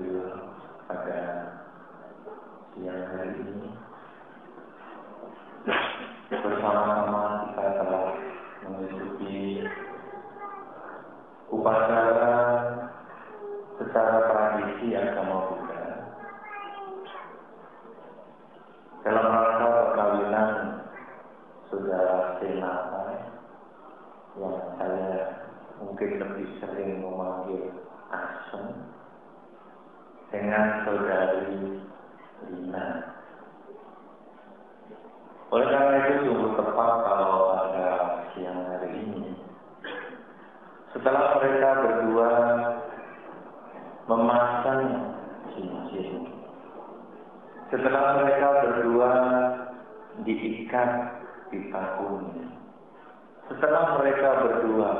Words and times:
hadir 0.00 0.32
pada 0.88 1.20
siang 2.72 3.04
hari 3.12 3.36
ini. 3.36 3.68
Bersama-sama 6.30 7.52
kita 7.52 7.66
telah 7.84 8.06
mengikuti 8.64 9.68
upacara 11.52 12.36
secara 13.76 14.16
tradisi 14.24 14.96
agama 14.96 15.36
Buddha 15.52 15.84
dalam 19.04 19.26
rangka 19.28 19.68
perkawinan 19.68 20.50
saudara 21.68 22.40
Senata 22.40 23.04
yang 24.40 24.56
saya 24.80 25.12
mungkin 25.76 26.10
lebih 26.24 26.48
sering 26.62 27.04
memanggil 27.04 27.68
Asem 28.08 28.90
dengan 30.30 30.86
saudari 30.86 31.82
Lina. 32.50 32.88
Oleh 35.50 35.66
karena 35.66 35.94
itu 36.06 36.30
sungguh 36.30 36.52
tepat 36.54 36.92
kalau 37.02 37.34
pada 37.58 37.88
siang 38.32 38.62
hari 38.70 38.90
ini 39.02 39.34
setelah 40.94 41.38
mereka 41.38 41.68
berdua 41.86 42.32
memasang 44.10 44.82
cincin, 45.54 46.26
setelah 47.70 48.22
mereka 48.22 48.48
berdua 48.66 49.12
diikat 50.26 50.90
di 51.54 51.70
tahunnya, 51.70 52.46
setelah 53.50 54.02
mereka 54.02 54.28
berdua 54.42 54.90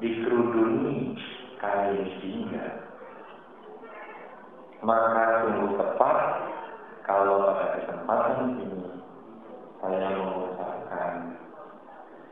dikeruduni 0.00 1.16
kain 1.60 2.04
singa, 2.20 2.83
maka 4.84 5.48
sungguh 5.48 5.80
tepat 5.80 6.18
kalau 7.08 7.48
pada 7.48 7.66
kesempatan 7.80 8.60
ini 8.60 8.84
saya 9.80 10.08
mengucapkan 10.12 11.12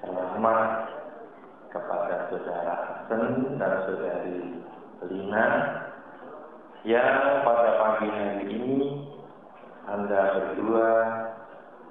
selamat 0.05 0.69
kepada 1.73 2.17
saudara 2.29 2.75
Hasan 2.77 3.57
dan 3.57 3.73
saudari 3.89 4.41
Lina 5.09 5.47
yang 6.85 7.41
pada 7.41 7.71
pagi 7.81 8.09
hari 8.13 8.45
ini 8.53 8.81
Anda 9.89 10.21
berdua 10.37 10.91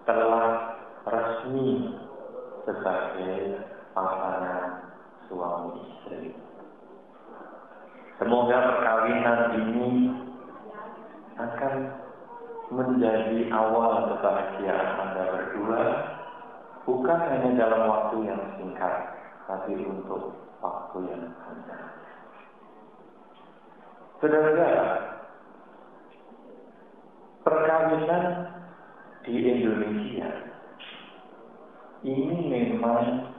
telah 0.05 0.47
resmi 1.09 1.97
sebagai 2.69 3.66
pasangan 3.97 4.94
suami 5.25 5.89
istri. 5.89 6.38
Semoga 8.22 8.57
perkawinan 8.61 9.39
ini 9.57 9.89
akan 11.39 11.73
menjadi 12.71 13.51
awal 13.51 14.15
kebahagiaan 14.15 14.89
Anda 14.95 15.23
berdua 15.27 15.81
bukan 16.88 17.19
hanya 17.19 17.49
dalam 17.59 17.83
waktu 17.88 18.15
yang 18.25 18.41
singkat, 18.57 18.95
tapi 19.45 19.75
untuk 19.85 20.33
waktu 20.63 20.97
yang 21.11 21.23
panjang. 21.43 21.85
Saudara, 24.21 24.71
perkawinan 27.41 28.25
di 29.25 29.33
Indonesia 29.33 30.29
ini 32.01 32.38
memang 32.49 33.29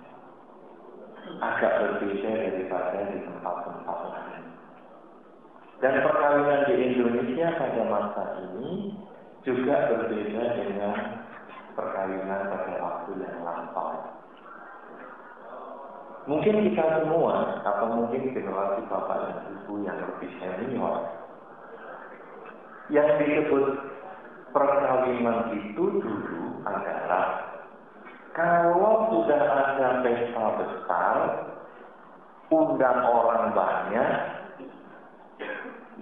agak 1.43 1.73
berbeda 1.83 2.31
daripada 2.31 2.99
di 3.11 3.19
tempat-tempat. 3.27 4.02
Dan 5.83 5.99
perkawinan 5.99 6.71
di 6.71 6.75
Indonesia 6.79 7.59
pada 7.59 7.83
masa 7.91 8.23
ini 8.39 8.95
juga 9.43 9.91
berbeda 9.91 10.45
dengan 10.55 11.27
perkawinan 11.75 12.41
pada 12.55 12.73
waktu 12.79 13.11
yang 13.19 13.43
lampau. 13.43 13.99
Mungkin 16.31 16.71
kita 16.71 17.03
semua, 17.03 17.59
atau 17.67 17.99
mungkin 17.99 18.31
generasi 18.31 18.87
bapak 18.87 19.19
dan 19.27 19.59
ibu 19.59 19.83
yang 19.83 19.99
lebih 19.99 20.31
senior, 20.39 21.03
yang 22.95 23.19
disebut 23.19 23.67
perkawinan 24.55 25.51
itu 25.59 25.99
dulu 25.99 26.63
adalah 26.63 27.43
kalau 28.39 29.11
sudah 29.11 29.43
ada 29.51 29.89
pesta 30.07 30.47
besar, 30.63 31.17
undang 32.55 33.01
orang 33.03 33.51
banyak, 33.51 34.42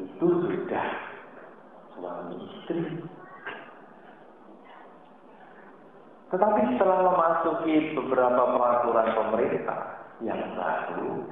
itu 0.00 0.26
sudah 0.48 0.86
suami 1.96 2.36
istri. 2.40 2.80
Tetapi 6.30 6.60
setelah 6.74 6.98
memasuki 7.10 7.98
beberapa 7.98 8.42
peraturan 8.54 9.08
pemerintah 9.18 9.80
yang 10.22 10.40
baru, 10.54 11.26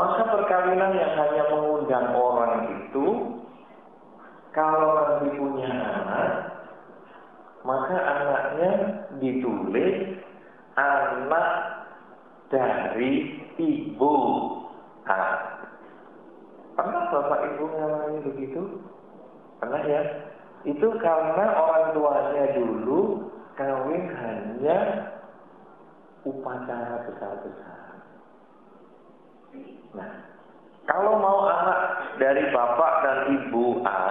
maka 0.00 0.22
perkawinan 0.32 0.96
yang 0.96 1.12
hanya 1.12 1.44
mengundang 1.52 2.08
orang 2.16 2.54
itu, 2.72 3.06
kalau 4.56 4.90
nanti 4.96 5.28
punya 5.36 5.68
anak, 5.68 6.30
maka 7.68 7.96
anaknya 8.00 8.72
ditulis 9.20 10.24
anak 10.74 11.48
dari 12.48 13.44
ibu. 13.60 14.16
Bapak 17.24 17.56
ibu 17.56 17.64
ngalami 17.72 18.20
begitu? 18.20 18.84
Pernah 19.56 19.80
ya? 19.88 20.02
Itu 20.68 20.92
karena 21.00 21.56
orang 21.56 21.96
tuanya 21.96 22.44
dulu 22.52 23.32
kawin 23.56 24.12
hanya 24.12 24.78
upacara 26.28 27.08
besar-besar. 27.08 27.80
Nah, 29.96 30.10
kalau 30.84 31.16
mau 31.16 31.48
anak 31.48 31.80
dari 32.20 32.44
bapak 32.52 32.92
dan 33.08 33.18
ibu 33.40 33.80
A, 33.88 34.04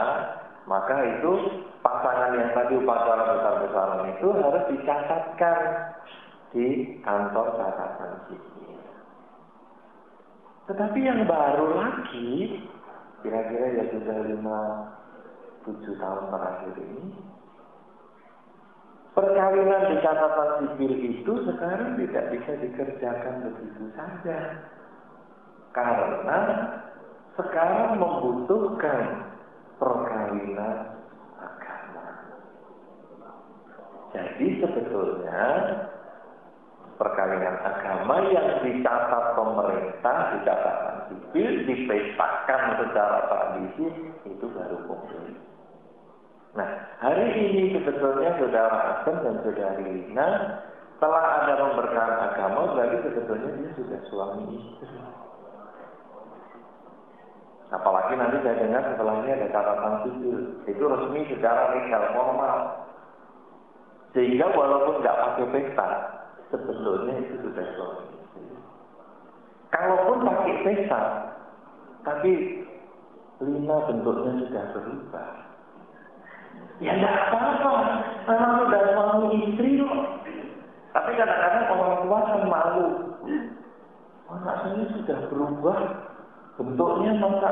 maka 0.65 1.05
itu 1.05 1.61
pasangan 1.85 2.33
yang 2.33 2.49
tadi 2.57 2.81
upacara 2.81 3.23
besar-besaran 3.29 4.01
itu 4.17 4.27
harus 4.41 4.63
dicatatkan 4.73 5.59
di 6.49 6.97
kantor 7.05 7.61
catatan 7.61 8.11
sipil. 8.25 8.81
Tetapi 10.63 10.99
yang 11.03 11.29
baru 11.29 11.75
lagi, 11.75 12.57
kira-kira 13.23 13.79
ya 13.79 13.83
sudah 13.95 14.17
lima 14.27 14.61
tujuh 15.63 15.95
tahun 15.95 16.23
terakhir 16.27 16.75
ini, 16.75 17.15
perkawinan 19.15 19.83
di 19.89 19.95
catatan 20.03 20.51
sipil 20.75 20.93
itu 20.99 21.33
sekarang 21.47 21.95
tidak 22.03 22.25
bisa 22.35 22.51
dikerjakan 22.59 23.35
begitu 23.47 23.83
saja. 23.95 24.39
Karena 25.73 26.39
sekarang 27.39 27.97
membutuhkan 27.97 29.33
perkawinan 29.81 31.01
agama. 31.41 32.07
Jadi 34.13 34.61
sebetulnya 34.61 35.45
perkawinan 37.01 37.57
agama 37.65 38.15
yang 38.29 38.61
dicatat 38.61 39.25
pemerintah, 39.33 40.17
di 40.29 40.39
sipil, 41.13 41.69
dipestakan 41.69 42.61
secara 42.81 43.19
tradisi, 43.29 43.85
itu 44.25 44.45
baru 44.49 44.77
boleh. 44.89 45.37
Nah, 46.53 46.69
hari 47.01 47.33
ini 47.33 47.73
sebetulnya 47.77 48.37
saudara 48.37 48.77
Asem 48.97 49.15
dan 49.25 49.41
saudari 49.41 49.85
Lina 49.89 50.29
telah 51.01 51.25
ada 51.41 51.53
pemberkahan 51.57 52.17
agama, 52.29 52.77
berarti 52.77 52.97
sebetulnya 53.09 53.49
dia 53.57 53.69
sudah 53.73 53.99
suami 54.09 54.43
istri. 54.61 55.01
Apalagi 57.73 58.13
nanti 58.13 58.37
saya 58.45 58.61
dengar 58.61 58.85
setelah 58.93 59.25
ada 59.25 59.49
catatan 59.49 59.93
sipil, 60.05 60.37
itu 60.69 60.83
resmi 60.85 61.21
secara 61.33 61.73
legal 61.73 62.03
formal. 62.13 62.57
Sehingga 64.13 64.45
walaupun 64.53 65.01
nggak 65.01 65.19
pakai 65.25 65.45
pesta, 65.49 65.87
sebetulnya 66.53 67.17
itu 67.17 67.33
sudah 67.41 67.65
suami 67.73 68.05
istri. 68.13 68.45
Kalaupun 69.73 70.21
pakai 70.21 70.52
pesta, 70.63 71.01
tapi 72.07 72.63
Lina 73.43 73.77
bentuknya 73.91 74.31
sudah 74.47 74.63
berubah. 74.71 75.29
Ya 76.79 76.95
tidak 76.97 77.15
apa-apa, 77.29 77.71
memang 78.27 78.53
sudah 78.65 78.81
suami 78.95 79.27
istri 79.45 79.77
loh. 79.77 80.23
Tapi 80.93 81.11
kadang-kadang 81.17 81.65
orang 81.73 81.95
tua 82.05 82.19
kan 82.23 82.41
malu. 82.47 82.87
Anak 84.33 84.55
saya 84.65 84.85
sudah 84.97 85.19
berubah, 85.29 85.79
bentuknya 86.57 87.11
masa 87.21 87.51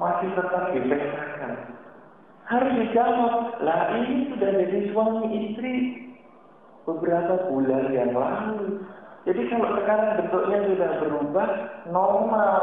masih 0.00 0.28
tetap 0.34 0.64
dipestakan. 0.74 1.52
Harus 2.44 2.72
dijawab, 2.76 3.56
lah 3.64 3.80
ini 3.96 4.28
sudah 4.34 4.50
jadi 4.52 4.78
suami 4.92 5.26
istri 5.32 5.74
beberapa 6.84 7.48
bulan 7.48 7.88
yang 7.94 8.12
lalu. 8.12 8.84
Jadi 9.24 9.40
kalau 9.48 9.68
sekarang 9.80 10.20
bentuknya 10.20 10.58
sudah 10.68 10.90
berubah, 11.00 11.48
normal. 11.88 12.62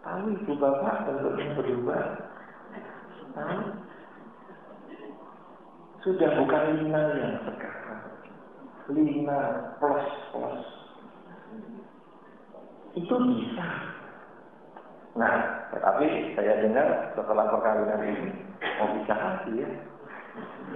Tahu 0.00 0.32
ibu 0.32 0.52
bapak 0.56 0.96
bentuknya 1.04 1.46
berubah. 1.60 2.04
Tahu? 3.36 3.60
Sudah 6.02 6.30
bukan 6.40 6.64
lina 6.80 7.02
yang 7.20 7.36
sekarang. 7.44 8.02
Lina 8.96 9.40
plus 9.76 10.08
plus. 10.32 10.60
Itu 12.96 13.14
bisa. 13.28 13.68
Nah, 15.12 15.68
tapi 15.68 16.32
saya 16.32 16.64
dengar 16.64 17.12
setelah 17.12 17.44
perkawinan 17.52 18.00
ini 18.08 18.28
mau 18.80 18.88
bisa 18.96 19.12
hati 19.12 19.52
ya. 19.60 19.68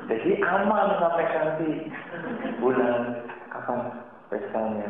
Jadi 0.05 0.31
aman 0.45 0.87
sampai 1.01 1.25
nanti 1.25 1.71
bulan 2.61 3.25
kapan 3.49 3.81
pestanya? 4.29 4.89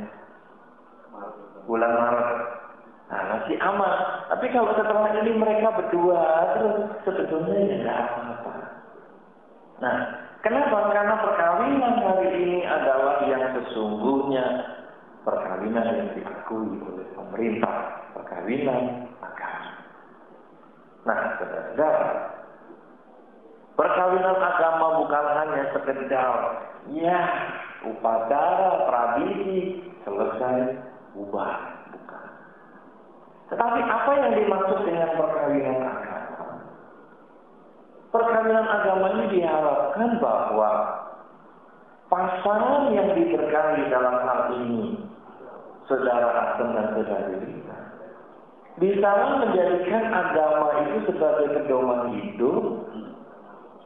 Bulan 1.67 1.93
Maret. 1.95 2.31
Nah, 3.07 3.23
masih 3.39 3.57
aman. 3.63 3.95
Tapi 4.35 4.47
kalau 4.51 4.75
setelah 4.75 5.15
ini 5.23 5.33
mereka 5.39 5.71
berdua 5.79 6.23
terus 6.59 6.77
sebetulnya 7.07 7.87
ya 7.87 7.95
apa-apa. 8.03 8.53
Nah, 9.79 9.97
kenapa? 10.43 10.91
Karena 10.91 11.15
perkawinan 11.23 11.95
hari 12.03 12.29
ini 12.35 12.61
adalah 12.67 13.23
yang 13.31 13.45
sesungguhnya 13.55 14.45
perkawinan 15.23 15.87
yang 15.87 16.09
diakui 16.19 16.83
oleh 16.83 17.07
pemerintah, 17.15 17.77
perkawinan 18.15 19.11
agama. 19.23 19.71
Nah, 21.07 21.19
saudara, 21.39 22.36
perkawinan 23.77 24.39
agama 24.41 24.87
bukan 25.05 25.27
hanya 25.37 25.63
sekedar 25.77 26.37
ya 26.97 27.21
upacara 27.85 28.89
tradisi 28.89 29.85
selesai 30.03 30.81
ubah 31.15 31.55
bukan. 31.93 32.27
Tetapi 33.53 33.81
apa 33.85 34.11
yang 34.17 34.33
dimaksud 34.41 34.81
dengan 34.89 35.11
perkawinan 35.15 35.79
agama? 35.85 36.47
Perkawinan 38.11 38.67
agama 38.67 39.07
ini 39.21 39.25
diharapkan 39.39 40.11
bahwa 40.19 40.71
pasangan 42.09 42.95
yang 42.97 43.13
diberkahi 43.13 43.93
dalam 43.93 44.17
hal 44.25 44.41
ini 44.63 45.05
saudara 45.91 46.55
Asem 46.55 46.69
dan 46.75 46.87
saudara 46.95 47.35
Rina 47.35 47.79
bisa 48.77 49.11
menjadikan 49.41 50.05
agama 50.13 50.69
itu 50.85 51.09
sebagai 51.09 51.49
pedoman 51.57 52.13
hidup 52.13 52.65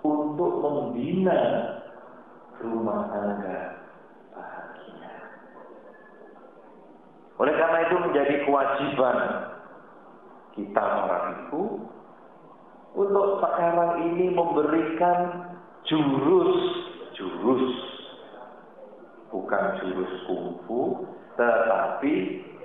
untuk 0.00 0.52
membina 0.64 1.40
rumah 2.60 3.08
tangga 3.12 3.58
bahagia. 4.32 5.12
Oleh 7.40 7.54
karena 7.56 7.78
itu 7.88 7.96
menjadi 8.00 8.34
kewajiban 8.44 9.18
kita 10.56 10.82
para 10.82 11.18
ibu 11.36 11.88
untuk 12.96 13.26
sekarang 13.38 14.02
ini 14.12 14.34
memberikan 14.34 15.18
jurus 15.86 16.54
jurus 17.14 17.66
bukan 19.30 19.64
jurus 19.78 20.12
kungfu 20.26 21.06
tetapi 21.38 22.12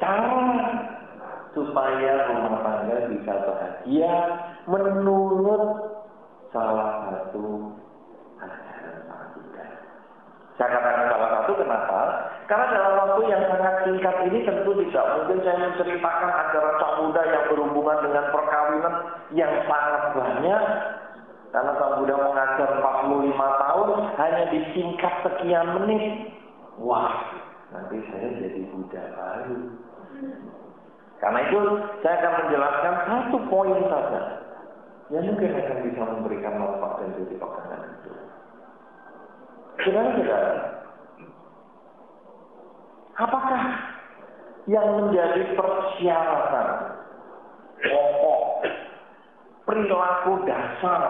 cara 0.02 0.60
supaya 1.56 2.14
rumah 2.34 2.56
tangga 2.66 2.98
bisa 3.14 3.34
bahagia 3.48 4.14
menurut 4.68 5.95
salah 6.56 6.90
satu. 7.12 7.76
Saya 10.56 10.72
katakan 10.72 11.12
salah 11.12 11.30
satu 11.36 11.52
kenapa? 11.60 12.00
Karena 12.48 12.66
dalam 12.72 12.94
waktu 12.96 13.22
yang 13.28 13.44
sangat 13.52 13.76
singkat 13.84 14.16
ini 14.32 14.48
tentu 14.48 14.72
tidak 14.72 15.06
mungkin 15.20 15.44
saya 15.44 15.58
menceritakan 15.68 16.32
ajaran 16.32 16.76
sang 16.80 16.96
Buddha 17.04 17.22
yang 17.28 17.46
berhubungan 17.52 17.98
dengan 18.08 18.26
perkawinan 18.32 18.96
yang 19.36 19.52
sangat 19.68 20.04
banyak. 20.16 20.64
Karena 21.52 21.72
sang 21.76 21.94
Buddha 22.00 22.16
mengajar 22.24 22.70
45 22.72 23.36
tahun 23.36 23.90
hanya 24.16 24.44
disingkat 24.56 25.14
sekian 25.28 25.68
menit. 25.76 26.04
Wah, 26.80 27.36
nanti 27.76 28.00
saya 28.08 28.32
jadi 28.40 28.62
Buddha 28.72 29.04
baru. 29.12 29.60
Karena 31.20 31.40
itu 31.52 31.60
saya 32.00 32.16
akan 32.24 32.34
menjelaskan 32.48 32.96
satu 33.12 33.38
poin 33.52 33.80
saja 33.92 34.45
yang 35.14 35.22
mungkin 35.30 35.54
akan 35.54 35.80
bisa 35.86 36.02
memberikan 36.02 36.58
manfaat 36.58 36.94
dan 36.98 37.10
jadi 37.14 37.36
pasangan 37.38 37.82
itu. 37.94 38.12
Saudara-saudara, 39.86 40.54
apakah 43.22 43.64
yang 44.66 44.88
menjadi 44.98 45.42
persyaratan 45.54 46.68
pokok 47.86 48.42
perilaku 49.70 50.34
dasar 50.50 51.02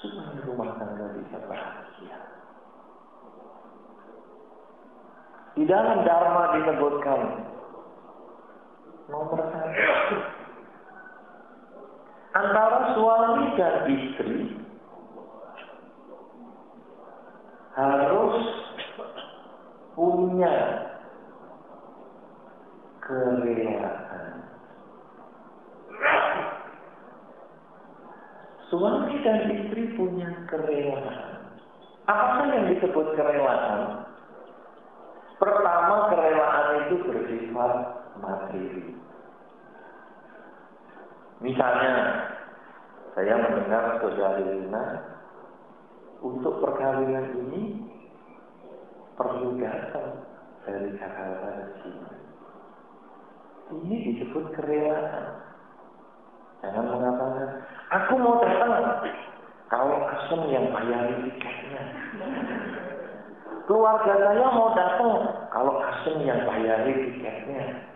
supaya 0.00 0.40
rumah 0.48 0.70
tangga 0.80 1.12
bisa 1.12 1.38
bahagia? 1.44 2.18
Di 5.60 5.64
dalam 5.68 6.08
Dharma 6.08 6.56
disebutkan 6.56 7.20
nomor 9.12 9.40
satu 9.52 10.37
antara 12.36 12.92
suami 12.96 13.44
dan 13.56 13.76
istri 13.88 14.58
harus 17.78 18.36
punya 19.98 20.54
kerelaan. 23.02 24.26
Suami 28.70 29.14
dan 29.24 29.38
istri 29.50 29.96
punya 29.98 30.30
kerelaan. 30.46 31.58
Apa 32.06 32.42
yang 32.46 32.64
disebut 32.70 33.16
kerelaan? 33.16 34.06
Pertama, 35.38 36.14
kerelaan 36.14 36.66
itu 36.86 36.94
bersifat 37.02 37.74
materi. 38.22 39.07
Misalnya, 41.38 41.94
saya 43.14 43.34
mendengar 43.38 44.02
saudari 44.02 44.42
Lina 44.42 44.84
untuk 46.18 46.58
perkawinan 46.58 47.30
ini 47.46 47.82
perlu 49.14 49.54
datang 49.58 50.22
dari 50.66 50.90
Jakarta 50.98 51.48
ke 51.62 51.64
sini. 51.82 52.10
Ini 53.68 53.96
disebut 54.02 54.44
kerelaan. 54.58 55.24
Jangan 56.58 56.86
mengatakan, 56.90 57.50
aku 57.94 58.12
mau 58.18 58.42
datang 58.42 59.06
kalau 59.70 59.98
asem 60.10 60.40
yang 60.50 60.74
bayar 60.74 61.06
tiketnya. 61.22 61.82
Keluarga 63.68 64.14
saya 64.16 64.46
mau 64.50 64.74
datang 64.74 65.12
kalau 65.54 65.74
asem 65.86 66.16
yang 66.26 66.42
bayar 66.50 66.82
tiketnya. 66.82 67.87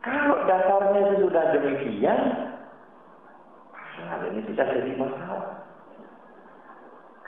Kalau 0.00 0.48
dasarnya 0.48 1.00
itu 1.12 1.14
sudah 1.28 1.44
demikian, 1.52 2.20
hal 4.08 4.20
ini 4.32 4.40
bisa 4.48 4.64
jadi 4.64 4.96
masalah. 4.96 5.60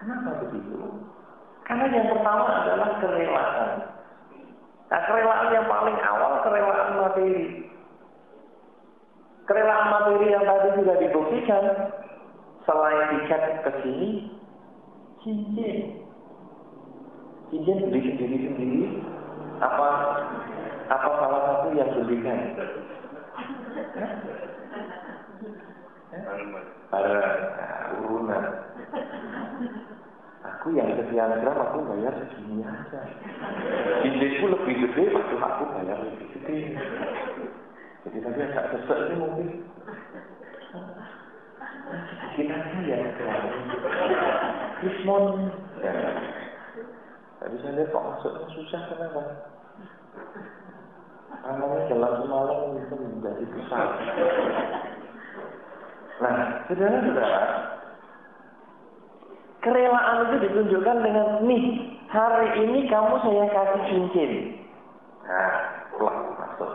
Kenapa 0.00 0.40
begitu? 0.40 0.80
Karena 1.68 1.86
yang 1.92 2.08
pertama 2.16 2.46
adalah 2.64 2.90
kerelaan. 2.98 3.70
Nah, 4.88 5.00
kerelaan 5.04 5.48
yang 5.52 5.66
paling 5.68 5.98
awal 6.00 6.32
kerelaan 6.42 6.90
materi. 6.96 7.70
Kerelaan 9.46 9.86
materi 9.92 10.26
yang 10.32 10.44
tadi 10.48 10.68
sudah 10.80 10.96
dibuktikan 10.96 11.64
selain 12.64 13.20
tiket 13.20 13.42
ke 13.68 13.70
sini, 13.84 14.10
cincin. 15.20 15.76
Cincin 17.52 17.78
beli 17.84 18.00
sendiri-sendiri 18.16 18.82
apa 19.60 19.88
apa 20.92 21.08
salah 21.16 21.40
satu 21.48 21.68
yang 21.72 21.88
belikan? 21.96 22.38
Para 26.92 27.16
urunan. 28.04 28.44
Aku 30.42 30.76
yang 30.76 30.92
sekian 31.00 31.32
gram 31.40 31.56
aku 31.56 31.80
bayar 31.88 32.12
segini 32.28 32.60
aja. 32.60 33.00
Cincinku 34.04 34.52
lebih 34.52 34.74
gede, 34.84 35.04
waktu 35.16 35.36
aku 35.40 35.62
bayar 35.80 35.96
lebih 36.04 36.28
gede. 36.36 36.76
Jadi 38.02 38.18
tadi 38.20 38.38
agak 38.44 38.66
sesek 38.76 38.98
sih 39.08 39.16
mungkin. 39.16 39.48
Kita 42.36 42.56
ya. 42.84 42.98
Krismon. 44.82 45.24
Ya. 45.80 45.94
Tadi 47.38 47.56
saya 47.58 47.72
lihat 47.74 47.90
kok 47.90 48.06
masuknya 48.06 48.46
susah 48.54 48.82
kenapa? 48.92 49.22
Namanya 51.40 51.80
jalan 51.88 52.12
semalam 52.22 52.58
itu 52.76 52.94
menjadi 52.94 53.44
besar. 53.56 53.86
Nah, 56.22 56.36
saudara-saudara, 56.70 57.42
kerelaan 59.64 60.18
itu 60.28 60.36
ditunjukkan 60.46 60.98
dengan 61.02 61.28
nih 61.48 61.64
hari 62.12 62.48
ini 62.62 62.86
kamu 62.86 63.14
saya 63.26 63.44
kasih 63.50 63.82
cincin. 63.90 64.30
Nah, 65.26 65.54
pulang 65.96 66.30
masuk. 66.38 66.72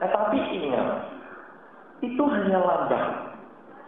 Tapi 0.00 0.38
ingat, 0.64 0.88
itu 2.00 2.22
hanya 2.24 2.58
lambang. 2.62 3.08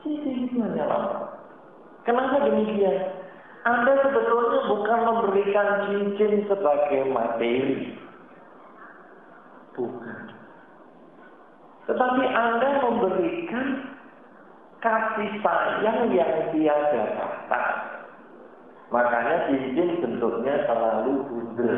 Cincin 0.04 0.44
itu 0.44 0.60
hanya 0.60 0.84
lambang. 0.84 1.28
Kenapa 2.04 2.44
demikian? 2.46 3.16
Anda 3.66 3.98
sebetulnya 3.98 4.60
bukan 4.70 5.00
memberikan 5.02 5.68
cincin 5.90 6.46
sebagai 6.46 7.02
materi. 7.10 7.98
Bukan. 9.76 10.20
Tetapi 11.86 12.24
Anda 12.24 12.68
memberikan 12.82 13.66
kasih 14.82 15.30
sayang 15.44 16.10
yang 16.10 16.32
tiada 16.50 17.02
batas. 17.14 17.68
Makanya 18.90 19.50
cincin 19.50 20.00
bentuknya 20.02 20.64
selalu 20.66 21.12
bundel. 21.28 21.76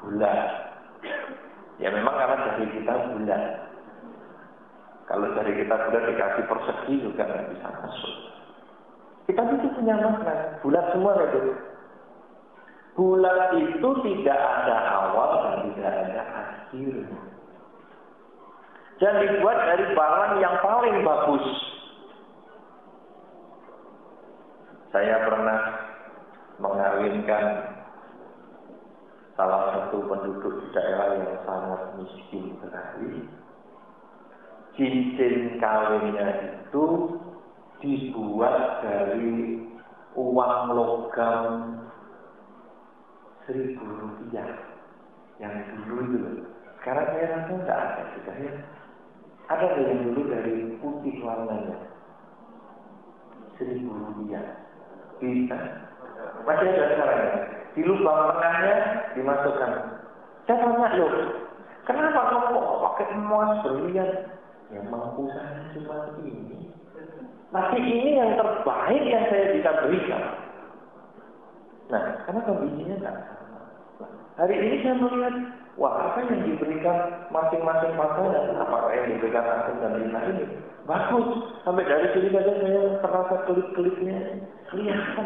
Bulat. 0.00 0.40
Ya 1.80 1.88
memang 1.88 2.14
karena 2.14 2.36
dari 2.44 2.66
kita 2.76 2.94
bulat. 3.14 3.44
Kalau 5.08 5.26
dari 5.34 5.52
kita 5.58 5.74
bulat 5.74 6.04
dikasih 6.06 6.44
persegi 6.46 6.94
juga 7.02 7.22
nggak 7.24 7.46
bisa 7.56 7.68
masuk. 7.82 8.14
Kita 9.26 9.42
itu 9.46 9.68
punya 9.78 9.94
makna. 9.98 10.34
Bulat 10.62 10.86
semua 10.92 11.14
itu. 11.18 11.69
Bulat 13.00 13.56
itu 13.56 13.88
tidak 14.04 14.36
ada 14.36 14.76
awal 14.92 15.30
dan 15.40 15.72
tidak 15.72 15.88
ada 15.88 16.20
akhir. 16.36 16.94
Dan 19.00 19.12
dibuat 19.24 19.58
dari 19.72 19.86
barang 19.96 20.32
yang 20.44 20.56
paling 20.60 21.00
bagus. 21.00 21.46
Saya 24.92 25.16
pernah 25.24 25.60
mengawinkan 26.60 27.72
salah 29.32 29.62
satu 29.72 30.04
penduduk 30.04 30.60
di 30.60 30.66
daerah 30.76 31.16
yang 31.16 31.40
sangat 31.48 31.82
miskin 31.96 32.52
sekali. 32.60 33.24
Cincin 34.76 35.56
kawinnya 35.56 36.28
itu 36.52 36.84
dibuat 37.80 38.84
dari 38.84 39.64
uang 40.20 40.56
logam 40.76 41.80
seribu 43.50 43.82
rupiah 43.82 44.46
yang 45.42 45.54
dulu 45.82 46.06
itu. 46.06 46.46
Sekarang 46.78 47.06
saya 47.10 47.26
rasa 47.34 47.50
tidak 47.50 47.78
ada 47.82 48.02
sudah 48.14 48.36
ya. 48.38 48.52
Ada 49.50 49.66
yang 49.82 49.98
dulu 50.06 50.20
dari 50.30 50.54
putih 50.78 51.18
warnanya 51.26 51.76
seribu 53.58 53.90
rupiah 53.90 54.46
bisa. 55.18 55.58
Masih 56.46 56.70
ada 56.70 56.94
caranya. 56.94 57.38
Di 57.74 57.82
lubang 57.82 58.38
tengahnya 58.38 58.76
dimasukkan. 59.18 59.72
Saya 60.46 60.56
tanya 60.58 60.88
loh, 60.98 61.12
kenapa 61.86 62.20
kamu 62.30 62.46
kok 62.54 62.80
pakai 62.86 63.06
emas 63.14 63.50
berlian? 63.62 64.10
Yang 64.70 64.86
mampu 64.90 65.26
saya 65.34 65.66
cuma 65.74 66.14
ini. 66.22 66.70
Tapi 67.50 67.78
ini 67.82 68.14
yang 68.14 68.38
terbaik 68.38 69.02
yang 69.10 69.24
saya 69.26 69.54
bisa 69.58 69.70
berikan. 69.82 70.22
Nah, 71.90 72.02
karena 72.22 72.40
kondisinya 72.46 72.96
sama. 73.02 73.39
Hari 74.40 74.56
ini 74.56 74.80
saya 74.80 74.96
melihat, 74.96 75.36
wah 75.76 75.92
apa 76.00 76.24
yang 76.24 76.48
diberikan 76.48 77.28
masing-masing 77.28 77.92
pasangan, 77.92 78.56
apakah 78.56 78.88
yang 78.96 79.12
diberikan 79.12 79.44
Asim 79.44 79.76
dan 79.84 80.00
Lina 80.00 80.20
ini 80.32 80.44
bagus. 80.88 81.28
Sampai 81.60 81.84
dari 81.84 82.08
sini 82.16 82.32
saja 82.32 82.52
saya 82.56 82.82
terasa 83.04 83.36
kelip-kelipnya 83.44 84.16
kelihatan. 84.72 85.24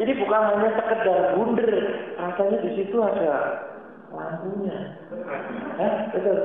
Jadi 0.00 0.12
bukan 0.24 0.40
hanya 0.40 0.68
sekedar 0.80 1.20
bunder, 1.36 1.72
rasanya 2.16 2.58
di 2.64 2.70
situ 2.80 2.96
ada 2.96 3.60
lampunya. 4.16 4.96
Hah? 5.76 5.94
Betul. 6.16 6.38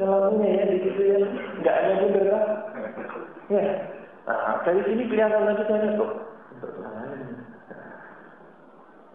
Ada 0.00 0.04
lampunya 0.08 0.48
ya 0.48 0.64
di 0.72 0.78
situ 0.80 1.02
ya. 1.12 1.18
Enggak 1.60 1.76
ada 1.76 1.92
bunder 2.00 2.24
kan? 2.32 2.44
Ya. 3.52 3.64
Nah, 4.24 4.64
dari 4.64 4.80
sini 4.88 5.12
kelihatan 5.12 5.44
lagi 5.44 5.64
saya 5.68 5.92
kok. 6.00 6.12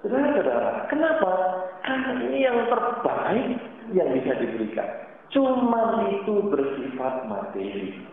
Saudara-saudara, 0.03 0.91
kenapa? 0.91 1.31
Karena 1.79 2.11
ini 2.27 2.43
yang 2.43 2.67
terbaik 2.67 3.55
yang 3.95 4.09
bisa 4.11 4.35
diberikan. 4.35 4.89
Cuma 5.31 6.03
itu 6.11 6.43
bersifat 6.51 7.23
materi. 7.31 8.03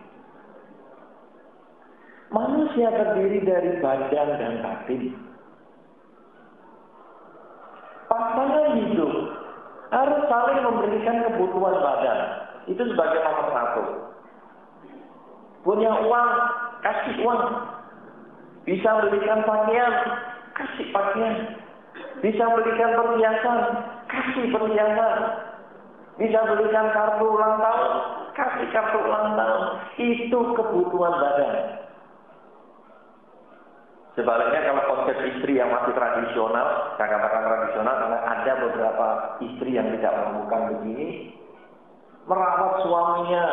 Manusia 2.31 2.95
terdiri 2.95 3.43
dari 3.43 3.71
badan 3.83 4.29
dan 4.39 4.53
batin. 4.63 5.19
Pasangan 8.07 8.71
hidup 8.87 9.11
harus 9.91 10.21
saling 10.31 10.59
memberikan 10.63 11.27
kebutuhan 11.27 11.75
badan. 11.75 12.19
Itu 12.71 12.87
sebagai 12.87 13.19
nomor 13.19 13.47
satu. 13.51 13.83
Punya 15.67 15.91
uang, 16.07 16.31
kasih 16.87 17.15
uang. 17.19 17.43
Bisa 18.63 18.89
belikan 19.03 19.43
pakaian, 19.43 19.93
kasih 20.55 20.87
pakaian. 20.95 21.60
Bisa 22.19 22.43
belikan 22.51 22.91
perhiasan, 22.99 23.57
kasih 24.11 24.45
perhiasan. 24.51 25.15
Bisa 26.19 26.39
belikan 26.43 26.91
kartu 26.91 27.23
ulang 27.23 27.55
tahun, 27.63 27.93
kasih 28.35 28.67
kartu 28.75 28.99
ulang 28.99 29.39
tahun. 29.39 29.61
Itu 29.95 30.39
kebutuhan 30.59 31.13
badan. 31.15 31.55
Sebaliknya 34.11 34.61
kalau 34.67 34.83
konsep 34.91 35.17
istri 35.23 35.55
yang 35.55 35.71
masih 35.71 35.95
tradisional, 35.95 36.99
saya 36.99 37.15
katakan 37.15 37.47
tradisional 37.47 37.95
karena 37.95 38.19
ada 38.27 38.53
beberapa 38.59 39.07
istri 39.39 39.79
yang 39.79 39.87
tidak 39.95 40.11
melakukan 40.19 40.61
begini, 40.75 41.31
merawat 42.27 42.83
suaminya, 42.83 43.45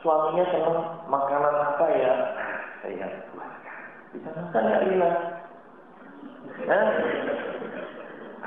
suaminya 0.00 0.44
senang 0.48 0.78
makanan 1.12 1.54
apa 1.60 1.86
ya? 1.92 2.12
Nah, 2.34 2.56
saya 2.80 3.06
buatkan. 3.36 3.78
Bisa 4.16 4.28
makan 4.32 4.62
nggak 4.64 4.82
Lila? 4.88 5.10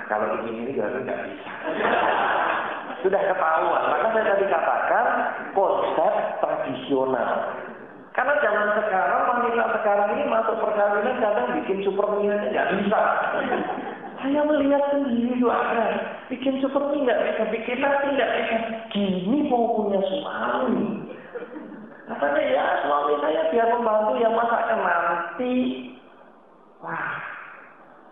Nah, 0.02 0.10
kalau 0.10 0.42
ini 0.42 0.66
ini 0.66 0.74
juga 0.74 0.98
nggak 0.98 1.20
bisa. 1.30 1.52
Sudah 3.06 3.22
ketahuan. 3.22 3.84
Maka 3.94 4.08
saya 4.18 4.26
tadi 4.34 4.46
katakan 4.50 5.06
konsep 5.54 6.14
tradisional. 6.42 7.30
Karena 8.18 8.34
zaman 8.42 8.70
sekarang, 8.82 9.22
wanita 9.30 9.66
sekarang 9.78 10.10
ini 10.18 10.24
masuk 10.26 10.58
perkawinan 10.58 11.22
kadang 11.22 11.54
bikin 11.62 11.86
super 11.86 12.18
nggak 12.18 12.68
bisa. 12.82 13.02
Saya 14.22 14.46
melihat 14.46 14.86
sendiri 14.94 15.34
juga 15.42 15.58
Bikin 16.30 16.62
super 16.62 16.94
nggak 16.94 17.22
bisa, 17.26 17.44
bikin 17.50 17.78
nasi 17.82 18.08
nggak 18.14 18.32
bisa. 18.42 18.58
Gini 18.94 19.50
mau 19.50 19.82
punya 19.82 20.02
suami. 20.02 21.10
Katanya 22.10 22.42
ya 22.44 22.66
suami 22.86 23.14
saya 23.24 23.42
biar 23.50 23.68
membantu 23.72 24.14
yang 24.20 24.34
masaknya 24.36 24.76
nanti. 24.82 25.54
Wah, 26.84 27.21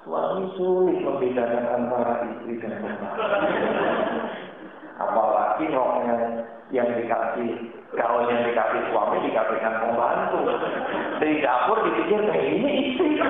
suami 0.10 0.50
sulit 0.58 0.98
membedakan 1.06 1.66
antara 1.70 2.26
istri 2.34 2.58
dan 2.58 2.82
bapak. 2.82 3.14
Apalagi 4.98 5.70
roknya 5.70 6.18
yang 6.74 6.90
dikasih 6.98 7.70
kalau 7.94 8.26
yang 8.26 8.42
dikasih 8.42 8.90
suami 8.90 9.22
dikasihkan 9.30 9.74
pembantu. 9.86 10.50
Di 11.22 11.46
dapur 11.46 11.78
dipikir 11.86 12.26
kayak 12.26 12.42
ini 12.42 12.72
istri. 12.90 13.22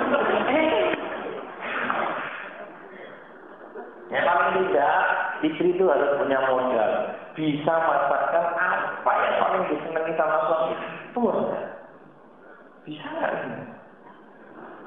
Ya 4.10 4.20
paling 4.26 4.50
tidak, 4.72 5.04
istri 5.52 5.76
itu 5.76 5.84
harus 5.84 6.16
punya 6.16 6.40
modal. 6.48 6.92
Bisa 7.36 7.74
masakkan 7.76 8.46
apa 8.56 9.12
yang 9.20 9.36
paling 9.44 9.64
disenangi 9.68 10.14
sama 10.16 10.38
suami. 10.48 10.76
Pur. 11.12 11.36
Bisa? 12.88 13.12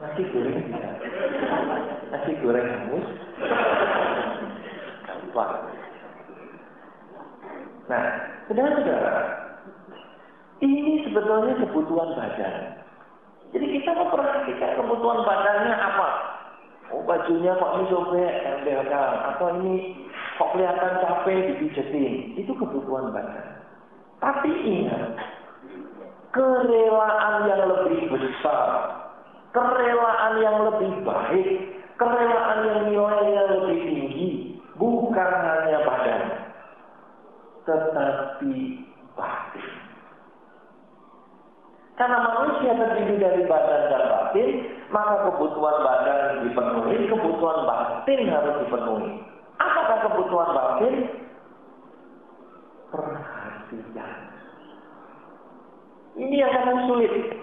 Nasi 0.02 0.22
goreng. 0.34 0.66
Nasi 2.10 2.32
goreng 2.42 2.66
hangus. 2.66 3.06
Gampang. 5.06 5.54
Nah, 7.86 8.04
saudara-saudara, 8.50 9.14
ini 10.58 11.06
sebetulnya 11.06 11.54
kebutuhan 11.62 12.18
badan. 12.18 12.82
Jadi 13.54 13.66
kita 13.78 13.94
memperhatikan 13.94 14.70
kebutuhan 14.82 15.22
badannya 15.22 15.76
apa. 15.76 16.10
Oh 16.90 17.06
bajunya 17.06 17.54
kok 17.56 17.72
ini 17.78 17.84
sobek, 17.88 18.34
MBLK, 18.58 18.94
atau 19.32 19.46
ini 19.62 20.02
kok 20.34 20.50
kelihatan 20.50 20.98
capek 20.98 21.38
dipijetin. 21.54 22.34
Itu 22.42 22.58
kebutuhan 22.58 23.14
badan. 23.14 23.62
Tapi 24.18 24.50
ingat, 24.50 25.14
kerelaan 26.34 27.34
yang 27.46 27.62
lebih 27.70 28.10
besar, 28.10 28.68
kerelaan 29.52 30.34
yang 30.40 30.56
lebih 30.72 30.92
baik, 31.04 31.48
kerelaan 32.00 32.58
yang 32.66 32.80
nilainya 32.88 33.42
lebih 33.52 33.78
tinggi, 33.84 34.28
bukan 34.80 35.30
hanya 35.30 35.78
badan, 35.84 36.22
tetapi 37.68 38.56
batin. 39.12 39.68
Karena 42.00 42.18
manusia 42.24 42.72
terdiri 42.72 43.20
dari 43.20 43.42
badan 43.44 43.82
dan 43.92 44.04
batin, 44.08 44.48
maka 44.88 45.28
kebutuhan 45.28 45.76
badan 45.84 46.20
dipenuhi, 46.48 46.96
kebutuhan 47.12 47.58
batin 47.68 48.20
harus 48.32 48.56
dipenuhi. 48.64 49.10
Apakah 49.60 49.98
kebutuhan 50.08 50.50
batin? 50.56 50.94
Perhatian. 52.88 54.12
Ini 56.12 56.36
sangat 56.44 56.78
sulit. 56.88 57.41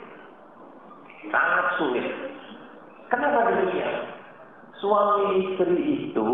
Sangat 1.28 1.68
sulit. 1.76 2.08
Kenapa 3.12 3.52
demikian? 3.52 4.16
Suami 4.80 5.44
istri 5.44 6.08
itu 6.08 6.32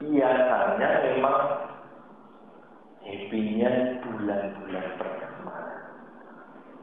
biasanya 0.00 0.90
memang 1.04 1.40
happy-nya 3.04 4.00
bulan-bulan 4.00 4.86
pertama. 4.96 5.56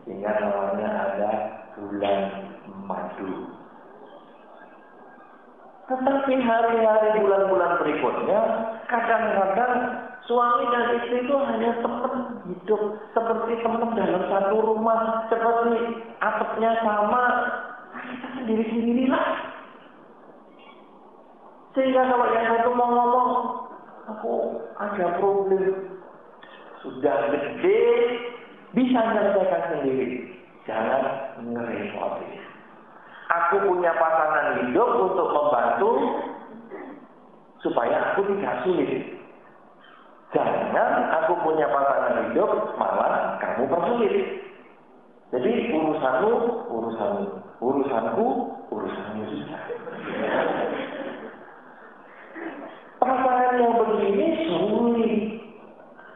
Sehingga 0.06 0.32
namanya 0.38 0.90
ada 0.94 1.32
bulan 1.74 2.20
madu. 2.86 3.50
Tetapi 5.86 6.34
hari-hari 6.42 7.10
bulan-bulan 7.22 7.72
berikutnya, 7.82 8.42
kadang-kadang 8.86 9.74
suami 10.30 10.66
dan 10.70 10.86
istri 10.98 11.26
itu 11.26 11.36
hanya 11.38 11.72
teman 11.82 12.35
hidup 12.46 12.82
seperti 13.12 13.62
teman 13.66 13.98
dalam 13.98 14.24
satu 14.30 14.56
rumah, 14.62 15.26
seperti 15.30 16.06
atapnya 16.22 16.72
sama, 16.86 17.24
kita 18.06 18.28
sendiri-sendiri 18.42 19.06
lah. 19.10 19.28
Sehingga 21.74 22.08
kalau 22.08 22.28
yang 22.32 22.48
satu 22.56 22.70
mau 22.72 22.88
ngomong, 22.88 23.30
aku 24.08 24.34
ada 24.80 25.06
problem, 25.20 25.98
sudah 26.86 27.18
gede, 27.34 27.82
bisa 28.78 29.00
menyelesaikan 29.02 29.64
sendiri. 29.74 30.08
Jangan 30.70 31.02
ngerepotin. 31.42 32.42
Aku 33.26 33.56
punya 33.66 33.92
pasangan 33.98 34.62
hidup 34.62 34.90
untuk 35.02 35.28
membantu 35.34 35.92
supaya 37.66 38.14
aku 38.14 38.22
tidak 38.38 38.62
sulit. 38.62 39.15
Jangan 40.36 41.08
aku 41.24 41.34
punya 41.48 41.64
pasangan 41.72 42.28
hidup 42.28 42.76
malah 42.76 43.40
kamu 43.40 43.72
persulit. 43.72 44.44
Jadi 45.32 45.72
urusanmu, 45.72 46.32
urusanmu, 46.68 47.26
urusanku, 47.64 48.26
urusanmu 48.68 49.22
juga. 49.32 49.58
Pasangan 53.00 53.56
yang 53.64 53.74
begini 53.80 54.28
sulit 54.52 55.16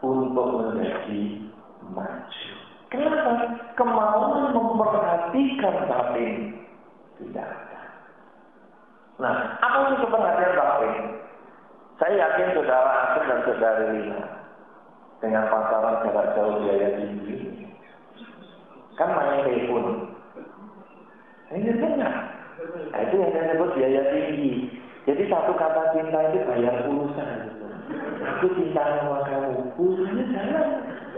untuk 0.03 0.47
menjadi 0.59 1.23
maju. 1.95 2.51
Kenapa? 2.91 3.31
Kemauan 3.79 4.51
memperhatikan 4.51 5.87
batin 5.87 6.59
tidak 7.23 7.47
ada. 7.47 7.81
Nah, 9.23 9.35
apa 9.63 9.77
sih 9.87 9.97
keperhatian 10.03 10.59
batin? 10.59 11.18
Saya 11.99 12.15
yakin 12.15 12.55
saudara 12.55 12.91
Asep 13.11 13.23
dan 13.27 13.39
saudara 13.43 13.83
Lina 13.91 14.21
dengan 15.19 15.43
pasaran 15.51 15.99
jarak 16.07 16.27
jauh 16.31 16.55
biaya 16.63 16.89
tinggi 16.95 17.59
kan 18.99 19.15
main 19.15 19.47
telepon. 19.47 20.11
Ini 21.55 21.71
benar. 21.79 22.15
Nah, 22.91 22.99
itu 23.07 23.15
yang 23.15 23.31
saya 23.31 23.55
sebut 23.55 23.69
biaya 23.79 24.01
tinggi. 24.11 24.75
Jadi 25.07 25.23
satu 25.31 25.55
kata 25.55 25.95
cinta 25.95 26.19
itu 26.29 26.43
bayar 26.43 26.83
pulsa. 26.83 27.25
Aku 28.35 28.47
cinta 28.59 28.83
sama 28.99 29.23
kamu. 29.23 29.71
Pulsanya 29.79 30.23
jalan. 30.35 30.67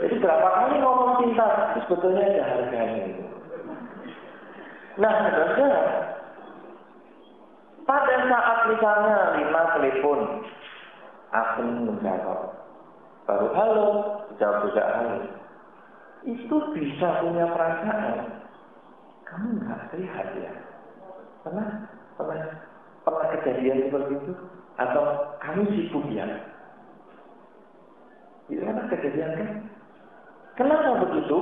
Jadi 0.02 0.16
berapa 0.22 0.50
kali 0.50 0.76
ngomong 0.82 1.12
cinta, 1.26 1.46
itu 1.74 1.80
sebetulnya 1.90 2.26
ada 2.26 2.44
harganya 2.46 3.02
itu. 3.10 3.24
Nah, 5.02 5.14
saudara, 5.34 5.84
pada 7.86 8.16
saat 8.30 8.60
misalnya 8.70 9.18
lima 9.42 9.62
telepon, 9.78 10.20
aku 11.32 11.64
menjawab. 11.64 12.52
Baru 13.26 13.48
halo, 13.56 13.88
jawab 14.38 14.68
juga 14.68 14.84
halo. 14.84 15.16
Itu 16.28 16.56
bisa 16.76 17.08
punya 17.24 17.48
perasaan. 17.50 18.44
Kamu 19.26 19.48
nggak 19.64 19.82
sehat 19.96 20.28
ya? 20.38 20.54
Pernah? 21.42 21.88
Pernah? 22.20 22.40
Pernah 23.08 23.28
kejadian 23.40 23.88
seperti 23.88 24.14
itu? 24.20 24.34
Atau 24.78 25.04
kamu 25.42 25.62
sibuk 25.72 26.06
ya? 26.12 26.28
Itu 28.52 28.62
kan 28.62 28.86
kejadian 28.92 29.32
kan? 29.40 29.50
Kenapa 30.60 31.00
begitu? 31.08 31.38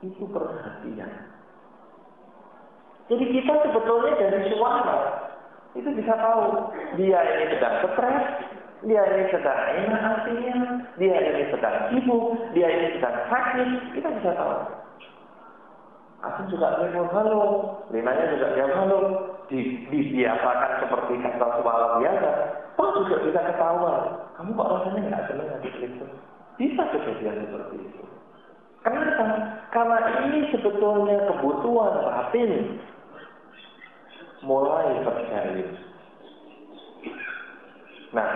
Itu 0.00 0.24
perhatian. 0.30 1.12
Jadi 3.10 3.24
kita 3.34 3.52
sebetulnya 3.66 4.12
dari 4.22 4.54
suara 4.54 4.98
itu 5.74 5.86
bisa 5.94 6.14
tahu 6.14 6.70
dia 6.98 7.20
ini 7.22 7.44
sedang 7.54 7.74
stres, 7.82 8.26
dia 8.80 9.02
ini 9.04 9.24
sedang 9.28 9.60
enak 9.76 10.00
hatinya, 10.00 10.58
dia 10.96 11.16
ini 11.20 11.44
sedang 11.52 11.76
sibuk, 11.92 12.32
dia 12.56 12.68
ini 12.68 12.96
sedang 12.96 13.16
sakit, 13.28 13.68
kita 13.92 14.08
bisa 14.20 14.30
tahu. 14.32 14.56
Aku 16.20 16.40
juga 16.52 16.76
telepon 16.76 17.08
halo, 17.16 17.40
Linanya 17.88 18.28
juga 18.36 18.52
jawab 18.56 18.72
halo, 18.76 18.98
di, 19.48 19.88
dibiasakan 19.88 20.72
seperti 20.84 21.12
kata 21.20 21.46
suara 21.60 21.86
biasa, 21.96 22.30
toh 22.76 22.88
juga 23.04 23.16
bisa 23.24 23.40
ketahuan. 23.52 24.04
Kamu 24.36 24.50
kok 24.56 24.68
rasanya 24.68 25.00
nggak 25.08 25.24
senang 25.28 25.48
nanti 25.48 25.68
telepon? 25.76 26.10
Bisa 26.60 26.82
kejadian 26.92 27.48
seperti 27.48 27.76
itu. 27.84 28.02
Kenapa? 28.80 29.24
Karena 29.76 29.98
ini 30.24 30.48
sebetulnya 30.52 31.28
kebutuhan 31.28 32.00
batin 32.00 32.52
mulai 34.40 35.04
terjalin. 35.04 35.68
Nah, 38.10 38.28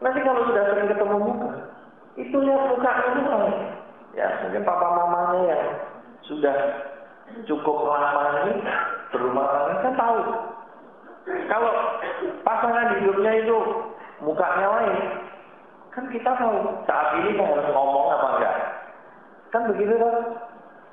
nanti 0.00 0.18
kalau 0.24 0.40
sudah 0.48 0.64
sering 0.72 0.88
ketemu 0.88 1.16
muka, 1.20 1.50
itu 2.16 2.36
lihat 2.40 2.62
muka 2.72 2.90
mulai. 3.20 3.52
Ya, 4.10 4.26
mungkin 4.42 4.62
papa 4.66 4.88
mamanya 4.90 5.40
yang 5.46 5.64
sudah 6.26 6.56
cukup 7.46 7.86
lama 7.86 8.42
ini 8.42 8.58
berumah 9.14 9.46
tangga 9.46 9.74
kan 9.86 9.94
tahu. 9.94 10.18
Kalau 11.46 11.72
pasangan 12.42 12.98
hidupnya 12.98 13.32
itu 13.38 13.56
mukanya 14.24 14.66
lain, 14.66 14.94
kan 15.94 16.04
kita 16.10 16.30
tahu 16.34 16.56
saat 16.90 17.22
ini 17.22 17.38
kita 17.38 17.44
harus 17.46 17.68
ngomong 17.70 18.06
apa 18.10 18.28
enggak. 18.34 18.56
Kan 19.54 19.62
begitu 19.70 19.94
kan? 19.94 20.14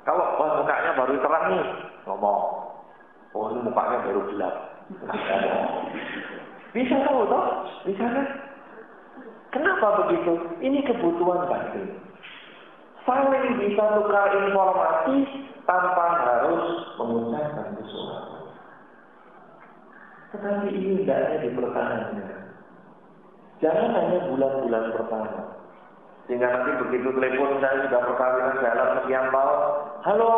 Kalau 0.06 0.24
wah, 0.40 0.62
mukanya 0.62 0.90
baru 0.94 1.14
terang 1.20 1.44
nih, 1.52 1.64
ngomong. 2.06 2.40
Oh 3.36 3.52
ini 3.52 3.60
mukanya 3.60 3.98
baru 4.08 4.20
gelap. 4.30 4.54
Bisa 6.72 6.96
tahu 7.02 7.20
toh? 7.28 7.44
Bisa 7.84 8.04
kan? 8.08 8.26
Kenapa 9.48 10.04
begitu? 10.04 10.32
Ini 10.60 10.78
kebutuhan 10.84 11.48
batin. 11.48 11.88
Saling 13.08 13.56
bisa 13.64 13.84
tukar 13.96 14.28
informasi 14.36 15.16
tanpa 15.64 16.04
harus 16.20 16.64
mengucapkan 17.00 17.72
sesuatu. 17.80 18.52
Tetapi 20.36 20.68
ini 20.68 21.00
hendaknya 21.00 21.48
dipertahankan. 21.48 22.28
Jangan 23.64 23.90
hanya 23.96 24.18
bulan-bulan 24.28 24.84
pertama. 24.92 25.42
Sehingga 26.28 26.52
nanti 26.52 26.70
begitu 26.84 27.08
telepon 27.16 27.56
saya 27.64 27.88
sudah 27.88 28.00
perkawinan 28.04 28.60
jalan 28.60 28.88
sekian 29.00 29.32
tahun. 29.32 29.60
Halo, 30.04 30.32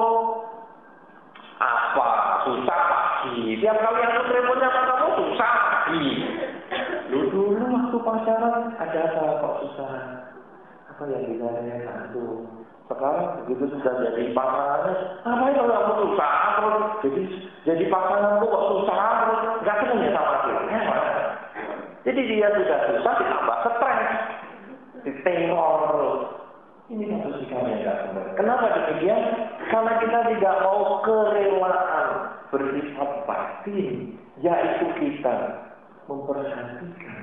apa 1.60 2.08
susah 2.48 2.80
lagi 2.88 3.60
tiap 3.60 3.76
kali 3.76 4.00
aku 4.00 4.20
teleponnya 4.32 4.68
sama 4.72 4.88
kamu 4.88 5.08
susah 5.20 5.52
lagi 5.52 6.08
lu 7.12 7.20
dulu 7.28 7.64
pacaran 8.02 8.74
ada 8.76 8.98
apa 9.10 9.40
kok 9.40 9.56
susah? 9.64 9.90
Apa 10.90 11.02
yang 11.08 11.38
saya 11.40 11.76
bantu? 11.86 12.44
Sekarang 12.90 13.46
begitu 13.46 13.70
sudah 13.70 13.94
jadi 14.02 14.34
pasangan 14.34 14.94
apa 15.22 15.44
itu 15.46 15.62
kamu 15.62 15.94
susah 16.02 16.34
terus? 16.58 16.86
Jadi 17.06 17.22
jadi 17.62 17.84
pasanganku 17.86 18.44
kok 18.50 18.66
susah 18.74 18.98
terus? 19.22 19.40
Nggak 19.62 19.78
seneng 19.84 19.98
ya 20.02 20.10
sama 20.10 20.32
aku? 20.42 20.50
Jadi 22.00 22.20
dia 22.26 22.48
sudah 22.56 22.78
susah 22.88 23.12
ditambah 23.20 23.58
stres. 23.60 24.00
Ditengok 25.04 25.72
terus. 25.86 26.22
Ini 26.90 27.06
satu 27.06 27.30
sikap 27.38 27.62
yang 27.70 27.78
tidak 27.86 27.96
benar. 28.10 28.26
Kenapa 28.34 28.66
demikian? 28.74 29.22
Karena 29.70 29.92
kita 30.02 30.18
tidak 30.34 30.54
mau 30.66 30.98
kerelaan 31.06 32.06
bersifat 32.50 33.10
batin, 33.30 34.18
yaitu 34.42 34.86
kita 34.98 35.36
memperhatikan, 36.10 37.19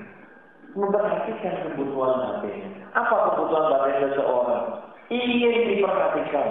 memperhatikan 0.77 1.65
kebutuhan 1.65 2.13
batin. 2.21 2.85
Apa 2.93 3.33
kebutuhan 3.33 3.65
batin 3.73 3.95
seseorang? 4.13 4.65
Ingin 5.09 5.55
diperhatikan, 5.73 6.49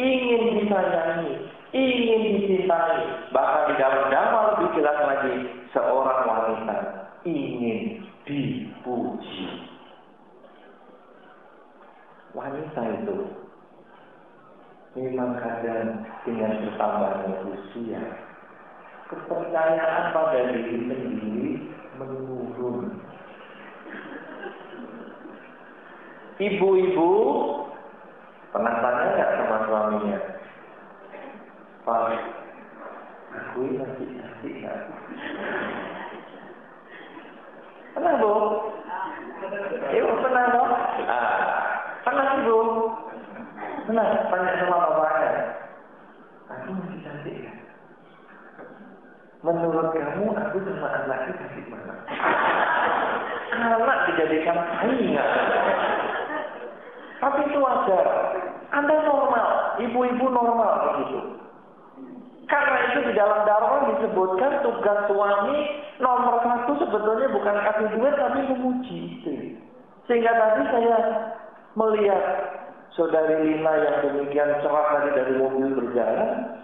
ingin 0.00 0.42
disayangi, 0.56 1.32
ingin 1.76 2.20
dicintai. 2.40 3.28
Bahkan 3.28 3.62
di 3.68 3.74
dalam 3.76 4.04
nama 4.08 4.40
lebih 4.56 4.80
jelas 4.80 4.98
lagi, 5.04 5.34
seorang 5.76 6.20
wanita 6.24 6.76
ingin 7.28 8.08
dipuji 8.24 9.68
wanita 12.36 12.82
itu 13.02 13.18
memang 14.94 15.40
kadang 15.40 16.06
dengan 16.22 16.52
bertambahnya 16.62 17.34
usia 17.50 18.02
kepercayaan 19.08 20.04
pada 20.12 20.40
diri 20.52 20.76
sendiri 20.86 21.52
Ibu-ibu 26.38 27.10
pernah 28.54 28.74
tanya 28.78 29.06
nggak 29.10 29.32
sama 29.42 29.56
suaminya? 29.66 30.18
Pak, 31.82 32.14
aku 33.34 33.58
ini 33.66 33.82
cantik 33.82 34.54
nggak? 34.62 34.78
Pernah 37.90 38.12
bu? 38.22 38.34
Ibu 39.90 40.10
pernah 40.22 40.44
dong? 40.54 40.70
Ah, 41.10 41.34
pernah 42.06 42.26
ibu? 42.38 42.58
Pernah 43.90 44.06
tanya 44.30 44.52
sama 44.62 44.76
bapaknya? 44.78 45.30
Aku 46.54 46.68
masih 46.70 46.98
cantik 47.02 47.34
ya? 47.34 47.52
Menurut 49.42 49.90
kamu 49.90 50.38
aku 50.38 50.56
sama 50.62 50.86
anaknya 51.02 51.34
cantik 51.34 51.66
mana? 51.66 51.94
Anak 53.58 53.98
dijadikan 54.06 54.58
saingan. 54.78 55.97
Tapi 57.18 57.38
itu 57.50 57.58
wajar. 57.58 58.06
Anda 58.70 58.94
normal, 59.06 59.80
ibu-ibu 59.82 60.26
normal 60.30 60.72
begitu. 60.92 61.20
Karena 62.48 62.76
itu 62.88 62.98
di 63.04 63.12
dalam 63.12 63.44
darah 63.44 63.92
disebutkan 63.92 64.64
tugas 64.64 64.98
suami 65.04 65.56
nomor 66.00 66.40
satu 66.40 66.80
sebetulnya 66.80 67.28
bukan 67.28 67.56
kasih 67.60 67.88
duit 67.92 68.14
tapi 68.16 68.40
memuji 68.48 68.96
istri. 69.12 69.36
Sehingga 70.08 70.32
tadi 70.32 70.62
saya 70.72 70.98
melihat 71.76 72.22
saudari 72.96 73.36
Lina 73.44 73.72
yang 73.84 73.96
demikian 74.00 74.64
cerah 74.64 74.86
tadi 74.96 75.08
dari 75.12 75.32
mobil 75.36 75.76
berjalan. 75.76 76.56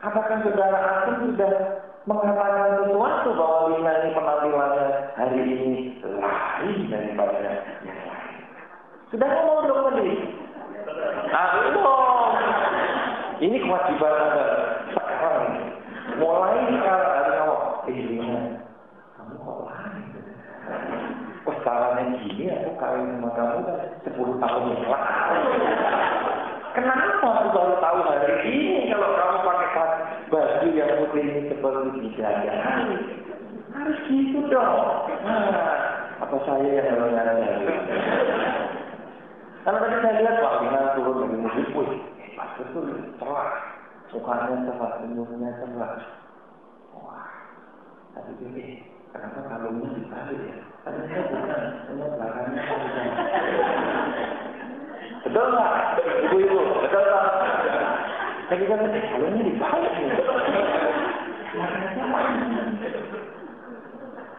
Apakah 0.00 0.40
saudara 0.40 0.78
aku 0.80 1.10
sudah 1.28 1.52
mengatakan 2.08 2.84
sesuatu 2.84 3.28
bahwa 3.36 3.58
Lina 3.76 3.92
ini 4.00 4.10
penampilannya 4.16 4.88
hari 5.20 5.40
ini 5.44 5.72
lain 6.00 6.78
daripada 6.88 7.36
yang? 7.44 7.60
Sudah 9.12 9.28
ngomong 9.28 9.58
belum 9.68 9.80
tadi? 9.92 10.14
Nah, 11.28 11.46
belum. 11.60 12.30
Ini 13.44 13.56
kewajiban 13.60 14.14
Anda 14.14 14.44
sekarang. 14.94 15.46
Mulai 16.16 16.56
sekarang 16.70 17.10
hari 17.12 17.34
awal. 17.42 17.62
Eh, 17.90 18.00
kamu 19.18 19.34
kok 19.36 19.58
lain? 19.68 20.04
Wah, 21.44 21.56
caranya 21.60 22.04
gini 22.24 22.48
aku 22.48 22.70
kawin 22.80 23.20
sama 23.20 23.30
kamu 23.36 23.58
kan 23.68 23.78
10 24.08 24.40
tahun 24.40 24.62
yang 24.72 24.84
lalu. 24.88 25.40
Kenapa 26.74 27.26
aku 27.28 27.48
baru 27.52 27.74
tahu 27.84 27.98
hari 28.08 28.34
ini 28.48 28.88
kalau 28.88 29.10
kamu 29.12 29.38
pakai 29.44 29.88
baju 30.32 30.68
yang 30.72 30.92
putih 31.04 31.22
ini 31.22 31.40
seperti 31.52 31.88
bidadari? 32.00 32.96
Harus 33.74 33.98
gitu 34.08 34.40
dong. 34.48 34.80
Nah, 35.26 35.50
apa 36.22 36.36
saya 36.46 36.70
yang 36.80 36.86
harus 36.94 37.10
nyari 37.12 37.44
Karena 39.64 39.80
tadi 39.80 39.96
saya 40.04 40.20
lihat 40.20 40.44
Pak 40.44 40.54
Bina 40.60 40.80
turun 40.92 41.24
dari 41.24 41.36
mobil, 41.40 41.66
wih, 41.72 42.00
pas 42.36 42.52
betul, 42.60 42.84
cerah. 43.16 43.50
Mukanya 44.12 44.60
cerah, 44.68 44.92
senyumnya 45.00 45.50
cerah. 45.56 45.92
Wah, 46.92 47.24
tadi 48.12 48.44
ini, 48.44 48.84
kenapa 49.08 49.40
kalungnya 49.48 49.88
dibalik 49.96 50.40
ya? 50.44 50.60
Karena 50.84 51.02
saya 51.08 51.22
bukan, 51.32 51.60
hanya 51.88 52.06
belakangnya 52.12 52.62
panjang. 52.68 53.10
Betul 55.24 55.46
nggak? 55.48 55.74
Ibu-ibu, 56.28 56.60
betul 56.84 57.02
nggak? 57.08 57.26
Saya 58.44 58.56
kira 58.60 58.76
kalungnya 58.84 59.42
dibalik 59.48 59.92
nih. 59.96 60.12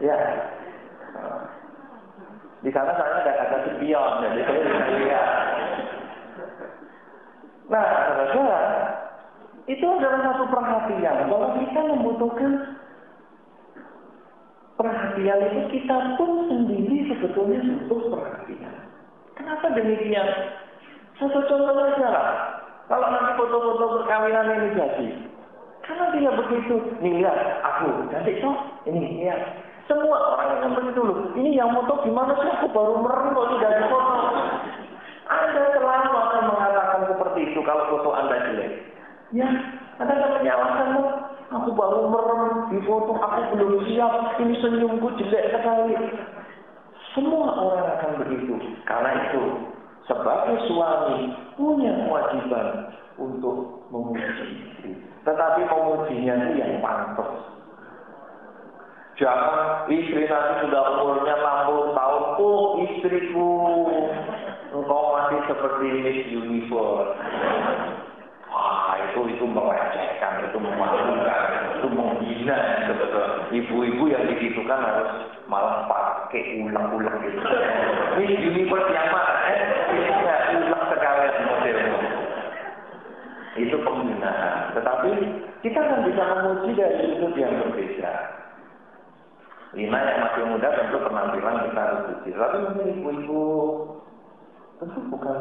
Ya, 0.05 0.17
di 2.65 2.73
sana 2.73 2.97
saya 2.97 3.21
ada 3.21 3.31
kata 3.45 3.57
spion, 3.77 4.11
jadi 4.25 4.41
saya 4.41 4.59
bisa 4.65 4.93
lihat. 4.97 5.27
Nah, 7.69 7.85
saudara, 8.33 8.61
itu 9.69 9.85
adalah 9.85 10.19
satu 10.25 10.43
perhatian 10.49 11.29
bahwa 11.29 11.61
kita 11.61 11.81
membutuhkan 11.85 12.51
perhatian 14.81 15.39
itu 15.45 15.61
kita 15.77 15.97
pun 16.17 16.49
sendiri 16.49 17.05
sebetulnya 17.13 17.61
butuh 17.85 18.17
perhatian. 18.17 18.73
Kenapa 19.37 19.69
demikian? 19.77 20.27
Satu 21.21 21.45
contoh 21.45 21.73
saja. 21.73 22.11
Kalau 22.85 23.07
nanti 23.09 23.31
foto-foto 23.33 23.85
perkawinan 24.01 24.45
ini 24.45 24.69
jadi, 24.77 25.07
karena 25.81 26.05
dia 26.13 26.31
begitu, 26.37 26.75
nih 27.01 27.13
lihat 27.21 27.39
aku 27.65 28.09
cantik 28.13 28.37
toh, 28.41 28.57
ini 28.85 29.25
lihat 29.25 29.41
semua 29.85 30.17
orang 30.33 30.65
yang 30.65 30.73
begitu 30.73 31.01
loh. 31.05 31.19
Ini 31.37 31.49
yang 31.61 31.69
moto 31.73 32.01
gimana 32.01 32.33
sih? 32.41 32.49
Aku 32.57 32.67
baru 32.73 33.01
merem 33.05 33.37
kok 33.37 33.49
sudah 33.53 33.69
di 33.69 33.83
foto. 33.89 34.15
Anda 35.25 35.61
selalu 35.73 36.11
akan 36.13 36.41
mengatakan 36.53 37.01
seperti 37.09 37.39
itu 37.53 37.59
kalau 37.65 37.83
foto 37.93 38.09
Anda 38.13 38.35
jelek. 38.49 38.71
Ya, 39.33 39.49
Anda 40.01 40.13
akan 40.13 40.31
menyalahkan 40.41 40.89
Aku 41.53 41.69
baru 41.77 42.09
merem 42.09 42.73
di 42.73 42.79
foto, 42.83 43.13
aku 43.15 43.53
belum 43.53 43.85
siap. 43.85 44.41
Ini 44.41 44.53
senyumku 44.59 45.07
jelek 45.21 45.53
sekali. 45.53 45.93
Semua 47.13 47.53
orang 47.53 47.85
akan 47.95 48.11
begitu. 48.25 48.57
Karena 48.83 49.29
itu, 49.29 49.71
sebagai 50.09 50.57
suami 50.67 51.31
punya 51.53 51.93
kewajiban 52.01 52.91
untuk 53.21 53.87
memuji 53.93 54.57
istri. 54.67 54.91
Tetapi 55.23 55.69
memujinya 55.69 56.33
itu 56.49 56.53
yang 56.59 56.81
pantas. 56.81 57.54
Jangan 59.15 59.87
istri 59.87 60.27
nanti 60.27 60.67
sudah 60.67 60.83
umurnya 60.99 61.39
60 61.39 61.95
tahun, 61.95 62.23
oh 62.35 62.83
istriku, 62.83 63.51
engkau 64.75 65.03
masih 65.15 65.39
seperti 65.47 65.87
Miss 66.03 66.19
Universe. 66.35 67.15
Wah, 68.51 68.99
itu 69.07 69.19
itu 69.31 69.45
melecehkan, 69.47 70.51
itu 70.51 70.57
memalukan, 70.59 71.41
itu 71.79 71.87
menghina 71.95 72.59
betul. 72.91 73.27
Ibu-ibu 73.55 74.03
yang 74.11 74.27
begitu 74.35 74.59
kan 74.67 74.83
harus 74.83 75.31
malah 75.47 75.87
pakai 75.87 76.67
ulang-ulang 76.67 77.15
gitu. 77.23 77.39
Miss 78.19 78.35
Universe 78.35 78.89
yang 78.91 79.15
mana? 79.15 79.33
Eh, 79.47 79.59
ini 79.95 80.55
ulang 80.59 80.85
sekalian 80.91 81.35
modelnya. 81.47 81.99
Itu 83.63 83.79
penghinaan. 83.79 84.75
Tetapi 84.75 85.11
kita 85.63 85.79
kan 85.79 86.03
bisa 86.03 86.23
memuji 86.35 86.75
dari 86.75 87.15
sudut 87.15 87.31
yang 87.39 87.55
berbeda. 87.63 88.43
Lima 89.75 89.99
yang 89.99 90.19
masih 90.23 90.43
muda 90.47 90.69
tentu 90.71 90.97
penampilan 91.03 91.67
kita 91.67 91.81
harus 91.83 92.01
puji. 92.07 92.29
Tapi 92.31 92.57
mungkin 92.63 92.87
ibu-ibu 92.95 93.43
tentu 94.79 94.99
bukan 95.11 95.37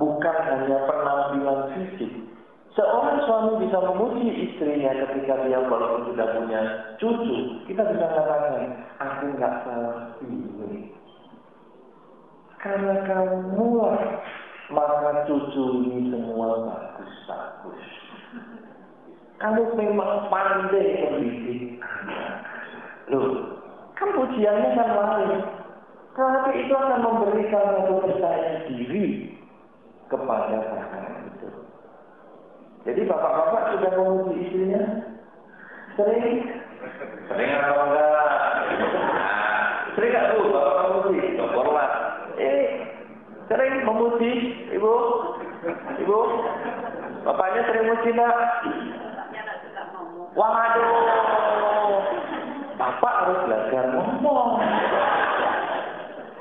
bukan 0.00 0.36
hanya 0.48 0.78
penampilan 0.88 1.60
fisik. 1.76 2.12
Seorang 2.74 3.22
suami 3.28 3.52
bisa 3.62 3.78
memuji 3.78 4.50
istrinya 4.50 4.90
ketika 5.04 5.46
dia 5.46 5.62
walaupun 5.62 6.10
sudah 6.10 6.26
punya 6.34 6.60
cucu. 6.98 7.62
Kita 7.70 7.86
bisa 7.86 8.06
katakan, 8.08 8.82
aku 8.98 9.24
nggak 9.38 9.54
salah 9.62 10.10
pilih. 10.18 10.90
Karena 12.58 13.04
kamu 13.04 13.68
maka 14.72 15.28
cucu 15.28 15.64
ini 15.84 16.08
semua 16.08 16.72
bagus-bagus. 16.72 17.84
Kamu 19.36 19.76
memang 19.76 20.32
pandai 20.32 21.04
mendidik 21.04 21.76
anak. 21.84 22.48
Loh, 23.12 23.43
Kan 23.94 24.08
pujiannya 24.10 24.68
kan 24.74 24.88
lain. 24.90 25.40
Tetapi 26.14 26.50
itu 26.62 26.74
akan 26.74 26.98
memberikan 27.02 27.64
satu 27.74 27.94
percaya 28.06 28.66
diri 28.70 29.34
kepada 30.06 30.62
pasangan 30.62 31.26
itu. 31.26 31.48
Jadi 32.86 33.00
bapak-bapak 33.10 33.62
sudah 33.74 33.92
memuji 33.98 34.34
istrinya? 34.46 34.82
Sering? 35.98 36.38
Sering 37.26 37.50
atau 37.50 37.76
enggak? 37.86 38.30
sering 39.94 40.10
nggak 40.10 40.26
tuh 40.34 40.42
bapak 40.50 40.76
memuji? 40.86 41.18
Syukurlah. 41.38 41.90
Eh, 42.38 42.62
sering 43.50 43.74
memuji 43.82 44.32
ibu? 44.74 44.94
Ibu? 46.02 46.18
Bapaknya 47.26 47.60
sering 47.66 47.84
memuji 47.90 48.10
enggak? 48.14 48.38
Waduh, 50.34 50.90
Bapak 52.74 53.12
harus 53.22 53.38
belajar 53.46 53.84
ngomong. 53.94 54.58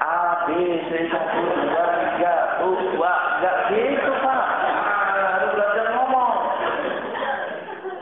A, 0.01 0.49
B, 0.49 0.49
C, 0.89 0.89
satu, 1.13 1.41
dua, 1.45 1.85
tiga, 2.17 2.33
dua, 2.59 3.13
enggak 3.37 3.57
gitu 3.69 4.11
Pak. 4.19 4.43
Harus 5.13 5.49
belajar 5.53 5.85
ngomong. 5.93 6.33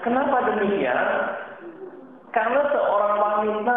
Kenapa 0.02 0.38
demikian? 0.48 1.02
Karena 2.32 2.62
seorang 2.72 3.13
wanita 3.20 3.76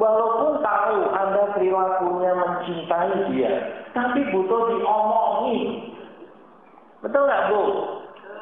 walaupun 0.00 0.64
tahu 0.64 0.98
Anda 1.12 1.42
perilakunya 1.52 2.32
mencintai 2.32 3.12
dia, 3.30 3.52
tapi 3.92 4.24
butuh 4.32 4.72
diomongi. 4.72 5.92
Betul 7.04 7.28
nggak 7.28 7.52
Bu? 7.52 7.62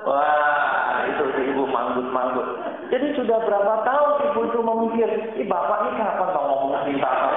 Wah, 0.07 1.07
itu 1.11 1.25
si 1.35 1.43
ibu 1.51 1.67
manggut-manggut. 1.67 2.52
Jadi 2.93 3.17
sudah 3.17 3.41
berapa 3.49 3.89
tahun 3.89 4.11
ibu 4.21 4.41
itu 4.53 4.59
memikir, 4.61 5.09
ih 5.41 5.49
bapak 5.49 5.89
ini 5.89 5.97
kapan 5.97 6.29
mau 6.29 6.45
ngomong 6.45 6.85
cinta 6.85 7.09
aku? 7.09 7.29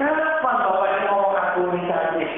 Kapan 0.00 0.56
bapak 0.64 0.88
ini 0.88 1.04
ngomong 1.12 1.34
aku 1.36 1.60
ini 1.68 1.80
cantik? 1.84 2.30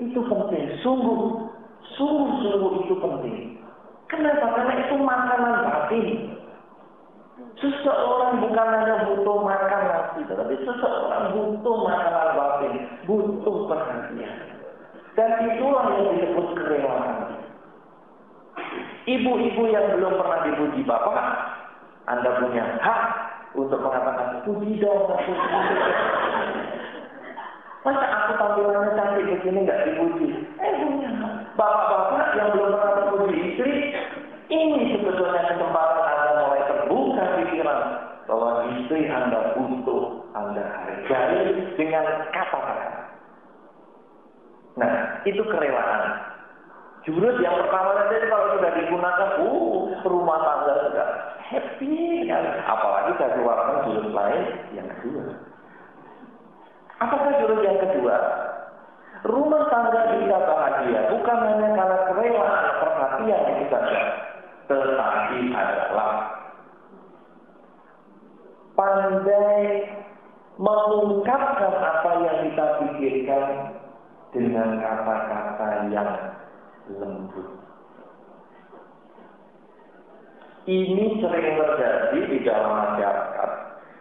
Itu 0.00 0.20
penting, 0.24 0.64
sungguh, 0.80 1.44
sungguh-sungguh 2.00 2.72
itu 2.88 2.94
penting. 2.96 3.60
Kenapa? 4.08 4.48
Karena 4.56 4.74
itu 4.80 4.96
makanan 4.96 5.54
batin. 5.68 6.08
Seseorang 7.60 8.40
bukan 8.48 8.68
hanya 8.80 9.12
butuh 9.12 9.44
makan 9.44 9.82
nasi, 9.92 10.20
tetapi 10.24 10.56
seseorang 10.64 11.36
butuh 11.36 11.76
makanan 11.84 12.28
batin, 12.32 12.72
butuh 13.04 13.56
perhatian. 13.68 14.36
Dan 15.20 15.30
itulah 15.52 15.84
yang 16.00 16.16
disebut 16.16 16.48
kerelaan. 16.56 17.44
Ibu-ibu 19.06 19.62
yang 19.70 19.86
belum 19.94 20.18
pernah 20.18 20.42
dipuji 20.50 20.82
Bapak, 20.82 21.18
Anda 22.10 22.42
punya 22.42 22.64
hak 22.82 23.02
untuk 23.54 23.78
mengatakan 23.78 24.42
puji 24.42 24.82
dong, 24.82 25.06
puji 25.14 25.34
Masa 27.86 28.02
aku 28.02 28.32
tampilannya 28.34 28.98
cantik 28.98 29.30
begini 29.30 29.62
nggak 29.62 29.82
dipuji? 29.86 30.26
Eh 30.58 30.74
Bapak-bapak 31.54 32.34
yang 32.34 32.50
belum 32.50 32.74
pernah 32.74 32.94
memuji 33.14 33.36
istri, 33.54 33.94
ini 34.50 34.98
sebetulnya 34.98 35.54
kesempatan 35.54 36.02
Anda 36.02 36.30
mulai 36.42 36.62
terbuka 36.66 37.24
pikiran 37.38 37.80
bahwa 38.26 38.50
istri 38.74 39.06
Anda 39.06 39.54
butuh 39.54 40.02
Anda 40.34 40.64
hargai 40.66 41.78
dengan 41.78 42.26
kata-kata. 42.34 42.90
Nah, 44.76 45.22
itu 45.22 45.40
kerelaan. 45.46 46.35
Jurus 47.06 47.38
yang 47.38 47.54
pertama 47.54 47.94
nanti 47.94 48.18
kalau 48.26 48.58
sudah 48.58 48.70
digunakan, 48.74 49.30
uh, 49.38 49.94
rumah 50.10 50.38
tangga 50.42 50.74
sudah 50.90 51.08
happy 51.38 52.26
kan. 52.26 52.44
Apalagi 52.66 53.14
saya 53.14 53.30
keluarkan 53.38 53.76
jurus 53.86 54.10
lain 54.10 54.42
yang 54.74 54.88
kedua. 54.90 55.24
Apakah 56.98 57.32
jurus 57.38 57.62
yang 57.62 57.78
kedua? 57.78 58.16
Rumah 59.22 59.62
tangga 59.70 60.18
bisa 60.18 60.38
bahagia 60.50 61.00
bukan 61.14 61.38
hanya 61.46 61.68
karena 61.78 61.98
kerelaan 62.10 62.66
perhatian 62.82 63.42
itu 63.54 63.64
saja, 63.70 64.02
tetapi 64.66 65.38
adalah 65.54 66.10
pandai 68.74 69.62
mengungkapkan 70.58 71.74
apa 71.74 72.10
yang 72.22 72.38
kita 72.50 72.66
pikirkan 72.82 73.44
dengan 74.34 74.68
kata-kata 74.82 75.68
yang 75.90 76.10
lembut. 76.90 77.48
Ini 80.66 81.22
sering 81.22 81.54
terjadi 81.54 82.18
di 82.26 82.38
dalam 82.42 82.74
masyarakat. 82.74 83.50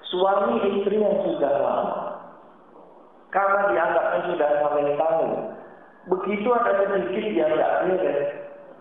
Suami 0.10 0.66
istri 0.66 0.98
yang 0.98 1.18
sudah 1.22 1.54
lama 1.62 2.06
karena 3.30 3.62
dianggapnya 3.70 4.20
sudah 4.32 4.50
saling 4.64 4.90
tahu. 4.98 5.26
Begitu 6.06 6.48
ada 6.54 6.72
sedikit 6.86 7.26
yang 7.34 7.52
nggak 7.54 7.74
beres, 7.86 8.22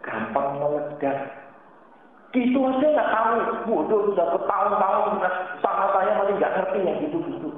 gampang 0.05 0.61
meledak. 0.61 1.19
Gitu 2.33 2.57
aja 2.57 2.87
nggak 2.87 3.12
tahu, 3.12 3.37
bodoh 3.69 4.01
sudah 4.12 4.27
bertahun-tahun 4.37 5.12
sama 5.64 5.87
saya 5.93 6.11
masih 6.21 6.35
nggak 6.40 6.55
ngerti 6.61 6.79
yang 6.85 6.97
gitu-gitu. 7.05 7.51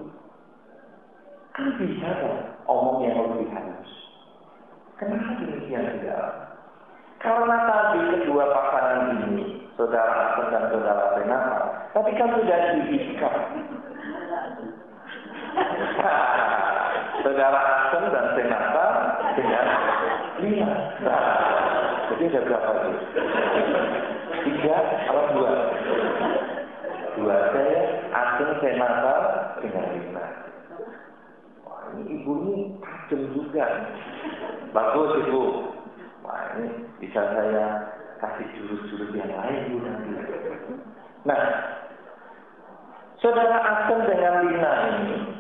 Kan 1.54 1.66
bisa 1.80 2.08
kan 2.08 2.34
omong 2.66 2.98
yang 3.02 3.18
lebih. 3.18 3.65
Kenapa 4.96 5.36
demikian 5.44 5.84
tidak? 6.00 6.56
Karena 7.20 7.56
tadi 7.68 8.00
kedua 8.16 8.48
pasangan 8.48 9.28
ini, 9.28 9.68
saudara 9.76 10.32
Asen 10.32 10.46
dan 10.48 10.64
saudara 10.72 11.20
Renata, 11.20 11.58
tapi 11.92 12.16
kan 12.16 12.32
sudah 12.32 12.58
diikat. 12.88 13.34
saudara 17.24 17.60
Asem 17.60 18.02
dan 18.08 18.26
Senata 18.40 18.86
dengan 19.36 19.66
lima. 20.40 20.72
Jadi 22.08 22.22
ada 22.32 22.40
berapa 22.48 22.70
itu? 22.88 23.20
Tiga 24.48 24.76
atau 24.80 25.24
dua? 25.36 25.52
Dua 27.20 27.36
saya, 27.52 27.80
Asem 28.16 28.48
Senata 28.64 29.16
dengan 29.60 29.84
lima. 29.92 30.24
Wah, 31.68 31.84
ini 32.00 32.16
ibu 32.16 32.32
ini 32.48 32.56
juga. 33.36 33.66
Bagus 34.74 35.10
ibu. 35.26 35.42
Wah, 36.26 36.56
ini 36.58 36.66
bisa 36.98 37.20
saya 37.20 37.66
kasih 38.18 38.46
jurus-jurus 38.56 39.10
yang 39.12 39.30
lain 39.30 39.76
bu 39.76 39.78
nanti. 39.84 40.10
Nah, 41.26 41.42
saudara 43.20 43.58
Asem 43.60 43.98
dengan 44.08 44.34
Lina 44.46 44.72
ini 44.90 45.36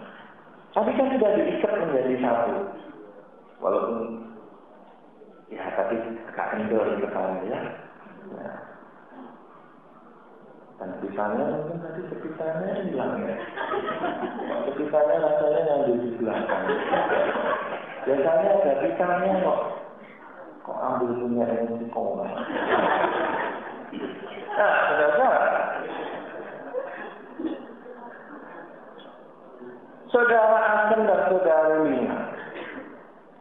tapi 0.76 0.92
kan 0.92 1.08
sudah 1.08 1.30
diikat 1.40 1.72
menjadi 1.72 2.14
satu. 2.20 2.56
Walaupun 3.64 4.28
ya 5.48 5.64
tapi 5.72 5.96
agak 6.28 6.46
kendor 6.52 6.84
sana 7.16 7.40
ya. 7.48 7.60
Nah. 8.36 8.60
Dan 10.76 10.90
pisahnya 11.00 11.44
mungkin 11.48 11.80
tadi 11.80 12.00
sepisahnya 12.12 12.84
hilang 12.84 13.24
ya. 13.24 13.36
Sepisahnya 14.68 15.16
rasanya 15.16 15.60
yang 15.64 15.80
di 15.96 16.10
belakang. 16.20 16.64
Biasanya 18.06 18.50
ada 18.62 18.72
pisahnya 18.86 19.42
kok 19.42 19.60
kok 20.62 20.78
ambil 20.78 21.10
punya 21.18 21.46
ini 21.66 21.86
koma. 21.90 22.26
Nah, 24.56 24.74
saudara 24.86 25.30
saudara 30.06 30.58
Asem 30.58 31.00
dan 31.02 31.20
saudara 31.30 31.74
Lina, 31.82 32.18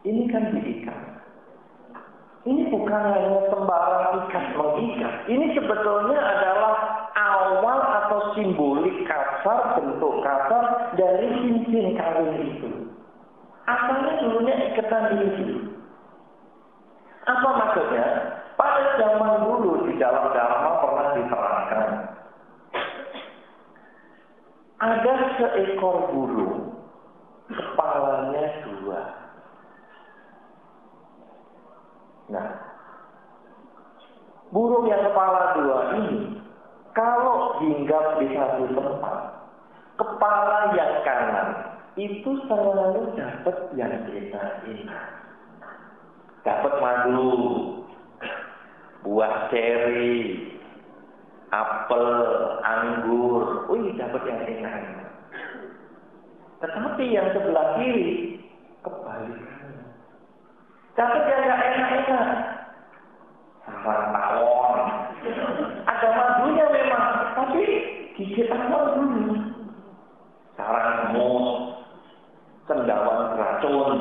ini 0.02 0.22
kan 0.34 0.50
diikat. 0.50 1.00
Ini 2.46 2.70
bukan 2.70 3.02
hanya 3.10 3.42
sembarang 3.50 4.06
ikat 4.26 4.46
mengikat. 4.54 5.14
Ini 5.26 5.46
sebetulnya 5.54 6.18
adalah 6.18 6.74
awal 7.14 7.78
atau 8.02 8.34
simbolik 8.38 9.02
kasar, 9.06 9.78
bentuk 9.78 10.22
kasar 10.22 10.94
dari 10.94 11.26
cincin 11.42 11.98
kawin 11.98 12.34
itu. 12.54 12.70
Asalnya 13.66 14.12
dulunya 14.22 14.54
ikatan 14.70 15.04
ini. 15.18 15.46
Apa 17.26 17.48
maksudnya? 17.50 18.06
Pada 18.54 18.96
zaman 18.96 19.42
dulu 19.42 19.90
di 19.90 19.98
dalam 20.00 20.32
Dharma 20.32 20.70
pernah 20.80 21.06
diterangkan 21.18 22.06
ada 24.76 25.12
seekor 25.40 26.12
burung, 26.12 26.76
kepalanya 27.48 28.44
dua. 28.60 29.00
Nah, 32.26 32.48
burung 34.52 34.84
yang 34.90 35.00
kepala 35.00 35.56
dua 35.56 35.78
ini, 35.96 36.42
kalau 36.92 37.56
hinggap 37.64 38.20
di 38.20 38.26
satu 38.36 38.64
tempat, 38.76 39.16
kepala 39.96 40.76
yang 40.76 40.92
kanan 41.08 41.48
itu 41.96 42.30
selalu 42.44 43.16
dapat 43.16 43.56
yang 43.72 43.92
kita 44.12 44.60
ingat. 44.68 45.08
Dapat 46.44 46.74
madu, 46.78 47.32
buah 49.00 49.48
ceri, 49.48 50.44
apel, 51.50 52.08
anggur, 52.60 53.64
wih 53.72 53.96
dapat 53.96 54.22
yang 54.28 54.40
enak. 54.44 55.08
Tetapi 56.60 57.04
yang 57.08 57.32
sebelah 57.32 57.80
kiri 57.80 58.44
kebalikannya. 58.84 59.84
Dapat 61.00 61.22
yang 61.28 61.40
gak 61.48 61.60
enak-enak. 61.64 62.28
Sarang 63.66 64.08
tawon. 64.12 64.78
Ada 65.88 66.08
madunya 66.12 66.66
memang, 66.70 67.08
tapi 67.40 67.62
gigit 68.20 68.52
tawon 68.52 68.84
dulu. 69.00 69.34
Sarang 70.56 70.88
semut, 71.08 71.75
cendawan 72.66 73.34
racun. 73.38 73.92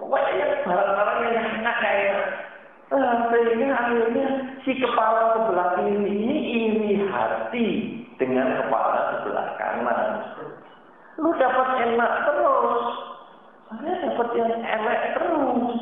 Pokoknya 0.00 0.66
barang-barang 0.66 1.18
yang 1.30 1.48
enak 1.62 1.76
kayak 1.78 2.42
sehingga 3.32 3.72
akhirnya 3.72 4.26
si 4.66 4.76
kepala 4.76 5.32
sebelah 5.32 5.68
kiri 5.80 5.96
ini 6.12 6.36
iri 6.52 6.92
hati 7.08 7.68
dengan 8.20 8.60
kepala 8.60 9.16
sebelah 9.16 9.46
kanan. 9.56 10.00
Lu 11.16 11.32
dapat 11.40 11.68
enak 11.88 12.12
terus, 12.28 12.82
saya 13.72 13.92
dapat 14.04 14.28
yang 14.36 14.52
elek 14.60 15.00
terus. 15.16 15.72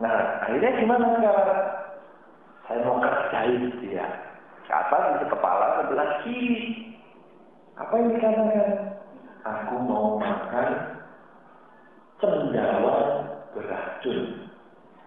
Nah, 0.00 0.16
akhirnya 0.48 0.70
gimana 0.80 1.06
sekarang? 1.20 1.64
Saya 2.64 2.78
mau 2.88 3.02
kerjain 3.04 3.68
dia. 3.84 4.06
Kata 4.64 5.20
di 5.20 5.26
kepala 5.28 5.84
sebelah 5.84 6.08
kiri. 6.24 6.96
Apa 7.76 7.92
yang 8.00 8.08
dikatakan? 8.16 8.89
Aku 9.40 9.74
mau 9.80 10.20
makan 10.20 10.68
cendawan 12.20 13.24
beracun 13.56 14.50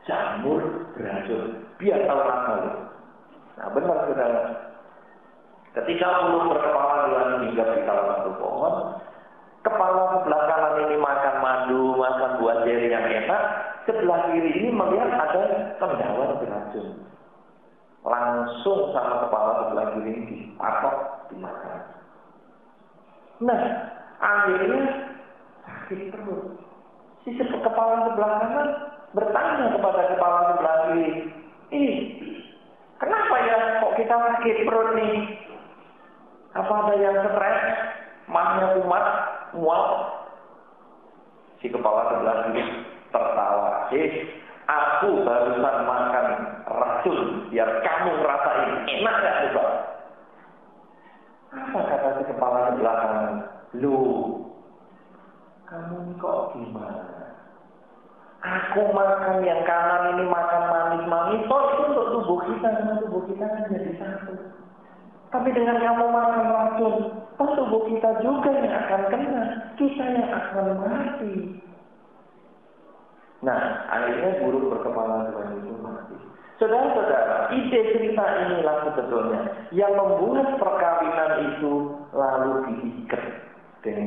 jamur 0.07 0.61
beracun. 0.95 1.63
Biar 1.79 1.99
tahu 2.07 2.21
akal. 2.21 2.59
Nah 3.59 3.67
benar 3.71 3.97
saudara. 4.07 4.43
Ketika 5.73 6.07
bulu 6.29 6.53
berkepala 6.53 7.09
dua 7.09 7.21
hingga 7.41 7.65
di 7.73 7.81
salah 7.81 8.05
satu 8.13 8.31
pohon, 8.37 8.75
kepala 9.65 10.21
sebelah 10.21 10.77
ini 10.85 10.95
makan 11.01 11.35
madu, 11.41 11.97
makan 11.97 12.31
buah 12.37 12.61
jeri 12.61 12.93
yang 12.93 13.09
sebelah 13.89 14.29
kiri 14.29 14.51
ini 14.53 14.69
melihat 14.69 15.09
ada 15.17 15.41
pendawan 15.81 16.37
beracun. 16.37 16.87
Langsung 18.05 18.93
sama 18.93 19.25
kepala 19.25 19.51
sebelah 19.65 19.85
kiri 19.97 20.09
ini 20.13 20.23
dipatok, 20.29 20.95
dimakan. 21.33 21.77
Nah, 23.43 23.61
akhirnya 24.23 24.81
sakit 25.67 25.99
perut. 26.15 26.55
Si 27.23 27.35
kepala 27.35 28.07
sebelah 28.07 28.31
kanan 28.39 28.67
bertanya 29.15 29.65
kepada 29.75 30.01
kepala 30.15 30.39
sebelah 30.51 30.75
kiri, 30.91 31.11
ini 31.71 31.93
kenapa 32.99 33.35
ya 33.43 33.57
kok 33.83 33.95
kita 33.99 34.15
sakit 34.15 34.57
perut 34.67 34.89
nih? 34.95 35.13
Apa 36.55 36.71
ada 36.71 36.93
yang 36.99 37.17
stres? 37.27 37.59
Mahnya 38.23 38.79
umat, 38.79 39.05
mual? 39.59 39.83
Si 41.59 41.67
kepala 41.67 42.11
sebelah 42.11 42.37
kiri 42.51 42.63
tertawa. 43.11 43.91
Eh, 43.91 44.09
aku 44.67 45.23
barusan 45.27 45.77
makan 45.83 46.27
racun 46.67 47.19
biar 47.51 47.69
kamu 47.83 48.11
ngerasain 48.23 48.71
enak 48.87 49.15
gak 49.19 49.37
coba? 49.51 49.65
Apa 51.53 51.79
kata 51.85 52.09
si 52.17 52.23
kepala 52.31 52.59
sebelah 52.71 52.95
kanan? 52.99 53.52
Lu, 53.73 53.97
kamu 55.65 56.13
kok 56.21 56.53
gimana? 56.53 57.33
Aku 58.43 58.91
makan 58.91 59.41
yang 59.41 59.63
kanan 59.65 60.13
ini 60.13 60.27
makan 60.27 60.63
manis-manis, 60.67 61.47
toh 61.47 61.63
itu 61.63 61.81
untuk 61.89 62.07
tubuh 62.11 62.39
kita 62.43 62.69
sama 62.75 62.99
tubuh 63.01 63.23
kita 63.25 63.45
kan 63.47 63.71
jadi 63.71 63.91
satu. 63.97 64.35
Tapi 65.31 65.49
dengan 65.55 65.79
kamu 65.81 66.05
makan 66.11 66.45
racun, 66.51 66.95
toh 67.39 67.49
tubuh 67.57 67.81
kita 67.89 68.19
juga 68.21 68.51
yang 68.51 68.75
akan 68.83 69.01
kena, 69.09 69.43
kita 69.79 70.03
yang 70.05 70.29
akan 70.29 70.65
mati. 70.77 71.33
Nah, 73.41 73.89
akhirnya 73.89 74.43
guru 74.45 74.69
berkepala 74.69 75.33
dua 75.33 75.43
itu 75.57 75.73
mati. 75.81 76.15
Saudara-saudara, 76.61 77.49
ide 77.57 77.79
cerita 77.91 78.23
inilah 78.23 78.91
sebetulnya 78.91 79.41
yang 79.73 79.97
membuat 79.97 80.61
perkawinan 80.61 81.32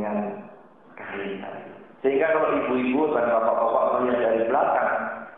dengan 0.07 0.47
kain. 0.95 1.43
Sehingga 2.05 2.31
kalau 2.31 2.55
ibu-ibu 2.63 3.11
dan 3.11 3.27
bapak-bapak 3.27 3.85
melihat 3.99 4.21
dari 4.23 4.43
belakang, 4.47 4.93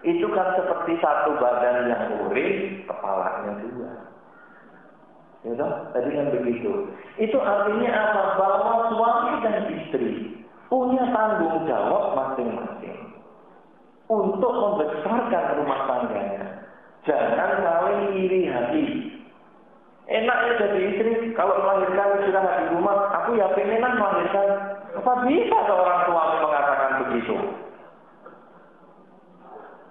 itu 0.05 0.27
kan 0.37 0.49
seperti 0.61 0.93
satu 1.01 1.31
badan 1.41 1.89
yang 1.89 2.05
urin, 2.29 2.85
kepalanya 2.85 3.53
dua. 3.65 3.93
Ya 5.47 5.55
tadi 5.95 6.09
kan 6.13 6.27
begitu. 6.35 6.93
Itu 7.17 7.39
artinya 7.39 7.91
apa? 7.95 8.23
Bahwa 8.37 8.75
suami 8.93 9.33
dan 9.47 9.57
istri 9.71 10.35
punya 10.67 11.09
tanggung 11.15 11.65
jawab 11.65 12.19
masing-masing 12.19 12.99
untuk 14.11 14.53
membesarkan 14.53 15.63
rumah 15.63 15.81
tangganya. 15.89 16.69
Jangan 17.07 17.53
saling 17.65 18.03
iri 18.19 18.51
hati. 18.51 18.85
Enaknya 20.09 20.53
jadi 20.57 20.79
istri, 20.89 21.13
kalau 21.37 21.61
melahirkan 21.61 22.25
sudah 22.25 22.41
di 22.41 22.67
rumah, 22.73 23.13
aku 23.13 23.37
ya 23.37 23.53
pengen 23.53 23.85
melahirkan. 23.85 24.49
Apa 24.97 25.13
bisa 25.29 25.57
seorang 25.69 26.01
suami 26.09 26.37
mengatakan 26.41 26.91
begitu? 27.05 27.37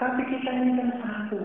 Tapi 0.02 0.22
kita 0.26 0.50
ini 0.58 0.74
kan 0.74 0.90
satu. 1.06 1.42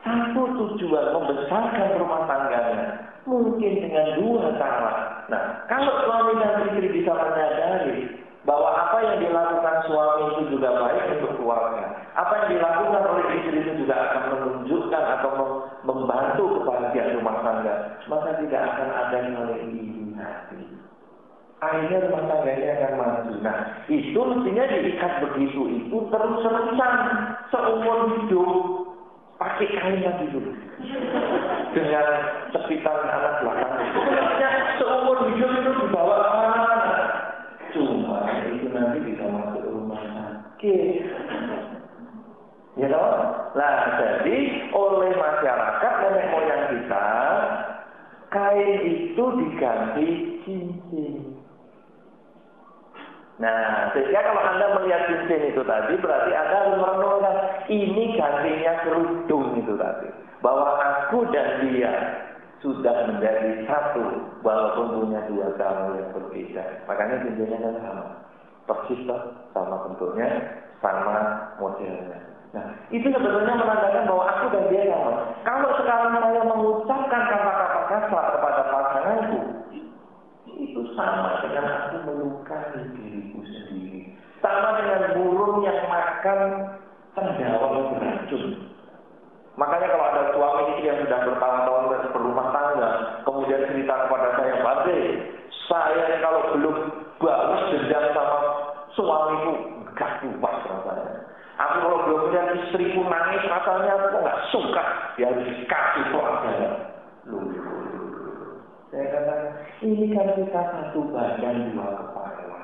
Satu 0.00 0.42
tujuan 0.56 1.12
membesarkan 1.12 2.00
rumah 2.00 2.24
tangganya. 2.24 3.04
Mungkin 3.28 3.72
dengan 3.84 4.06
dua 4.16 4.56
cara. 4.56 4.92
Nah, 5.28 5.42
kalau 5.68 5.92
suami 6.08 6.40
dan 6.40 6.72
istri 6.72 6.88
bisa 6.88 7.12
menyadari 7.12 8.16
bahwa 8.48 8.72
apa 8.72 8.96
yang 9.04 9.16
dilakukan 9.28 9.76
suami 9.84 10.24
itu 10.32 10.56
juga 10.56 10.72
baik 10.72 11.20
untuk 11.20 11.36
keluarga. 11.36 11.84
Apa 12.16 12.32
yang 12.32 12.48
dilakukan 12.56 13.02
oleh 13.12 13.26
istri 13.36 13.60
itu 13.60 13.72
juga 13.84 13.96
akan 14.08 14.22
menunjukkan 14.32 15.02
atau 15.20 15.30
membantu 15.84 16.64
tangga. 16.64 16.87
Maka 18.08 18.40
tidak 18.40 18.62
akan 18.72 18.88
ada 18.88 19.16
yang 19.20 19.52
iri 19.68 20.16
hati. 20.16 20.60
Akhirnya 21.58 22.06
rumah 22.06 22.22
tangganya 22.30 22.68
akan 22.78 22.92
maju. 22.96 23.32
Nah, 23.42 23.56
itu 23.90 24.16
mestinya 24.16 24.64
diikat 24.70 25.12
begitu 25.26 25.60
itu 25.66 25.96
terus-terusan 26.08 26.94
seumur 27.50 27.98
hidup. 28.16 28.50
Pakai 29.38 29.70
kain 29.70 30.02
lagi 30.02 30.26
dulu. 30.34 30.50
Dengan 31.74 32.06
sepitan 32.50 33.06
anak 33.06 33.34
belakang. 33.42 33.74
Maksudnya 33.94 34.50
seumur 34.82 35.18
hidup 35.30 35.50
itu 35.52 35.70
dibawa 35.84 36.14
ke 36.18 36.30
mana 36.34 36.74
Cuma 37.74 38.18
itu 38.48 38.66
nanti 38.72 38.98
bisa 39.04 39.24
masuk 39.28 39.62
rumah 39.66 40.00
sakit. 40.00 41.04
Ya 42.78 42.86
toh? 42.86 43.10
Nah, 43.58 43.74
jadi 43.98 44.36
oleh 44.70 45.10
masyarakat 45.18 45.92
nenek 45.98 46.26
moyang 46.30 46.64
kita, 46.70 47.06
kain 48.28 48.78
itu 48.84 49.24
diganti 49.40 50.08
cincin. 50.44 51.36
Nah, 53.38 53.94
sehingga 53.94 54.18
kalau 54.18 54.42
Anda 54.42 54.66
melihat 54.80 55.02
cincin 55.06 55.54
itu 55.54 55.62
tadi, 55.62 55.94
berarti 56.02 56.30
Anda 56.34 56.56
harus 56.58 56.76
merenungkan, 56.82 57.36
ini 57.70 58.18
gantinya 58.18 58.72
kerudung 58.82 59.46
itu 59.62 59.72
tadi. 59.78 60.08
Bahwa 60.42 60.74
aku 60.78 61.26
dan 61.30 61.66
dia 61.66 61.92
sudah 62.58 63.06
menjadi 63.06 63.62
satu 63.70 64.02
walaupun 64.42 65.02
punya 65.02 65.22
dua 65.30 65.54
kamu 65.54 66.02
yang 66.02 66.10
berbeda. 66.14 66.64
Makanya 66.90 67.22
cincinnya 67.22 67.58
kan 67.62 67.74
sama. 67.82 68.06
Persis 68.68 69.00
sama 69.56 69.76
bentuknya, 69.88 70.28
sama 70.84 71.16
modelnya. 71.56 72.20
Nah, 72.48 72.64
itu 72.88 73.04
sebetulnya 73.12 73.60
menandakan 73.60 74.08
bahwa 74.08 74.24
aku 74.24 74.44
dan 74.56 74.64
dia 74.72 74.88
sama. 74.88 75.12
Kalau 75.44 75.70
sekarang 75.76 76.16
saya 76.16 76.42
mengucapkan 76.48 77.22
kata-kata 77.28 77.80
kasar 77.92 78.24
kepada 78.36 78.62
pasanganku, 78.72 79.40
itu 80.56 80.80
sama 80.96 81.44
dengan 81.44 81.66
aku 81.68 81.96
melukai 82.08 82.72
diriku 82.96 83.44
sendiri. 83.44 84.16
Sama 84.40 84.80
dengan 84.80 85.02
burung 85.18 85.60
yang 85.60 85.76
makan 85.92 86.40
cendawan 87.12 87.92
beracun. 87.92 88.44
Makanya 89.58 89.86
kalau 89.90 90.06
ada 90.06 90.22
suami 90.32 90.62
istri 90.70 90.86
yang 90.86 91.02
sudah 91.02 91.18
bertahun-tahun 91.26 92.14
berumah 92.14 92.46
tangga, 92.54 92.90
kemudian 93.26 93.66
cerita 93.66 94.06
kepada 94.06 94.28
saya, 94.38 94.54
Babe, 94.62 94.98
saya 95.66 96.04
kalau 96.22 96.40
belum 96.54 96.76
balas 97.18 97.62
dendam 97.74 98.04
sama 98.14 98.38
suamiku, 98.94 99.52
gak 99.98 100.22
kuat 100.22 100.54
rasanya. 100.62 101.14
Aku 101.58 101.74
kalau 101.82 101.98
belum 102.06 102.20
punya 102.30 102.42
istriku 102.64 103.06
nangis 103.06 103.46
rasanya 103.46 103.92
aku 103.94 104.16
nggak 104.18 104.40
suka, 104.50 104.84
dia 105.14 105.30
harus 105.30 105.48
kasih 105.70 106.04
pelajaran. 106.10 106.74
Loh, 107.28 107.44
saya 108.88 109.04
katakan, 109.12 109.52
ini 109.84 110.06
kan 110.16 110.28
kita 110.32 110.62
satu 110.74 111.00
badan 111.12 111.76
dua 111.76 111.88
kepala. 111.92 112.60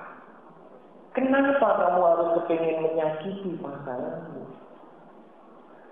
Kenapa 1.15 1.69
kamu 1.79 2.01
harus 2.03 2.29
kepingin 2.43 2.83
menyakiti 2.83 3.55
pasanganmu? 3.63 4.43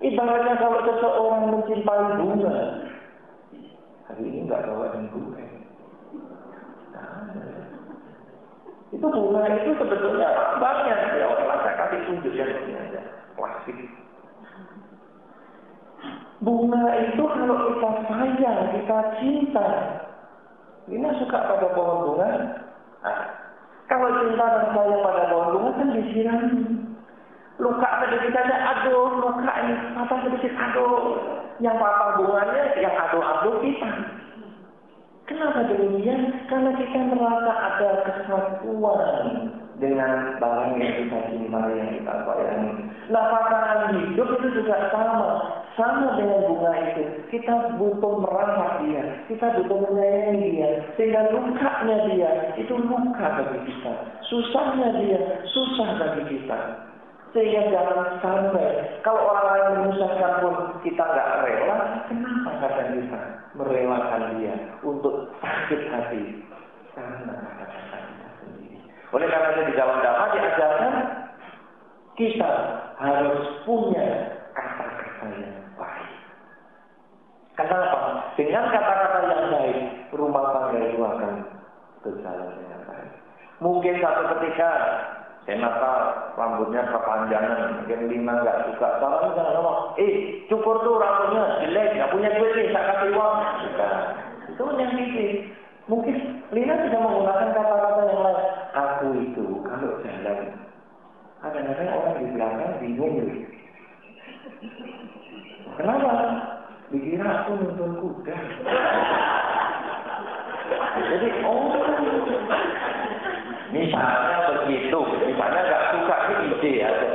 Ibaratnya 0.03 0.59
kalau 0.59 0.83
seseorang 0.83 1.43
mencintai 1.55 2.07
bunga, 2.19 2.59
hari 4.11 4.23
ini 4.27 4.51
nggak 4.51 4.67
bawain 4.67 5.07
bunga. 5.15 5.47
Itu 8.93 9.07
bunga 9.09 9.43
itu 9.57 9.71
sebetulnya 9.79 10.29
banyak 10.61 10.99
ya 11.17 11.25
oke 11.31 11.45
saya 11.49 11.75
kasih 11.81 12.01
tunjuk 12.09 12.35
ya 12.37 12.45
plastik. 13.37 13.78
Bunga 16.42 16.85
itu 16.98 17.22
kalau 17.22 17.56
kita 17.70 17.90
sayang, 18.10 18.60
kita 18.74 18.98
cinta, 19.22 19.68
ini 20.90 21.06
suka 21.22 21.38
pada 21.38 21.70
pohon 21.70 21.98
bunga. 22.10 22.30
Nah, 23.06 23.18
kalau 23.87 24.10
cinta 24.18 24.42
dan 24.42 24.66
sayang 24.74 25.02
pada 25.06 25.22
pohon 25.30 25.48
bunga 25.54 25.70
kan 25.78 25.88
disirami 25.94 26.62
luka 27.62 27.88
sedikit 28.02 28.35
saja, 28.35 28.56
aduh 28.74 29.22
luka 29.22 29.52
ini 29.62 29.74
patah 29.94 30.18
sedikit, 30.26 30.52
aduh 30.58 30.98
yang 31.62 31.78
patah 31.78 32.18
bunganya 32.18 32.62
yang 32.83 32.94
aduh-aduh 32.96 33.62
kita. 33.62 33.90
Kenapa 35.30 35.70
demikian? 35.70 36.50
Karena 36.50 36.74
kita 36.74 36.98
merasa 37.14 37.52
ada 37.54 37.90
kesatuan 38.02 39.22
dengan 39.81 40.37
barang 40.37 40.77
yang 40.77 40.94
kita 41.00 41.18
cintai, 41.33 41.73
yang 41.79 41.90
kita 41.96 42.12
sayangi. 42.29 42.70
Nah, 43.08 43.25
pasangan 43.33 43.81
hidup 43.96 44.29
itu 44.40 44.48
juga 44.62 44.77
sama. 44.92 45.31
Sama 45.73 46.20
dengan 46.20 46.52
bunga 46.52 46.73
itu. 46.92 47.04
Kita 47.33 47.81
butuh 47.81 48.20
merawat 48.20 48.85
dia. 48.85 49.04
Kita 49.33 49.56
butuh 49.56 49.79
menyayangi 49.88 50.48
dia. 50.52 50.70
Sehingga 51.00 51.33
lukanya 51.33 51.96
dia, 52.12 52.31
itu 52.60 52.75
luka 52.77 53.27
bagi 53.40 53.60
kita. 53.64 53.92
Susahnya 54.29 54.88
dia, 55.00 55.20
susah 55.48 55.88
bagi 55.96 56.23
kita. 56.37 56.58
Sehingga 57.33 57.73
jangan 57.73 58.20
sampai 58.20 59.00
kalau 59.00 59.33
orang 59.33 59.46
lain 59.48 59.68
menyusahkan 59.81 60.33
pun 60.44 60.56
kita 60.85 61.00
nggak 61.00 61.31
rela, 61.48 62.04
kenapa 62.04 62.50
kata 62.60 62.83
kita 62.92 63.20
merelakan 63.56 64.37
dia 64.37 64.54
untuk 64.85 65.33
sakit 65.40 65.81
hati? 65.88 66.44
Karena. 66.92 67.40
Oleh 69.13 69.29
karena 69.29 69.48
itu 69.52 69.63
di 69.69 69.75
dalam 69.77 70.00
dakwah 70.00 70.29
diajarkan 70.33 70.94
kita 72.17 72.52
harus 72.96 73.44
punya 73.69 74.08
kata-kata 74.56 75.27
yang 75.37 75.56
baik. 75.77 76.13
Kenapa? 77.56 78.00
Dengan 78.40 78.65
kata-kata 78.73 79.19
yang 79.29 79.44
baik, 79.52 79.79
rumah 80.17 80.44
tangga 80.56 80.81
itu 80.81 81.00
akan 81.04 81.33
berjalan 82.00 82.50
dengan 82.56 82.81
baik. 82.88 83.13
Mungkin 83.60 83.94
satu 84.00 84.23
ketika 84.37 84.71
saya 85.42 85.58
rambutnya 86.38 86.87
kepanjangan, 86.88 87.83
mungkin 87.83 88.00
lima 88.08 88.33
nggak 88.40 88.58
suka. 88.73 88.88
Salah 88.96 89.29
jangan 89.35 89.54
ngomong, 89.58 89.79
eh 90.00 90.40
cukur 90.48 90.81
tuh 90.81 90.96
rambutnya 90.96 91.67
jelek, 91.67 92.00
nggak 92.00 92.13
punya 92.15 92.31
duit 92.38 92.52
nih, 92.56 92.73
tak 92.73 92.85
kasih 92.88 93.10
uang. 93.13 93.35
Bukan. 93.42 93.94
Itu 94.52 94.65
yang 94.79 94.92
Mungkin 95.90 96.14
Lina 96.54 96.74
bisa 96.87 96.98
menggunakan 97.00 97.48
kata-kata 97.58 98.02
yang 98.06 98.20
lain. 98.22 98.46
Aku 98.72 99.06
itu 99.18 99.46
kalau 99.66 99.98
jalan, 100.06 100.38
kadang-kadang 101.42 101.90
orang 101.90 102.14
di 102.22 102.26
belakang 102.30 102.72
bingung. 102.78 103.16
Kenapa? 105.74 106.10
Dikira 106.92 107.24
aku 107.42 107.50
nonton 107.56 107.92
kuda. 107.98 108.37
Jadi, 110.92 111.28
oh, 111.42 111.72
misalnya 113.72 114.38
begitu, 114.52 114.98
misalnya 115.00 115.60
nggak 115.66 115.87
suka 115.90 116.16
ini 116.30 116.44
ide 116.52 116.72
itu. 116.85 117.08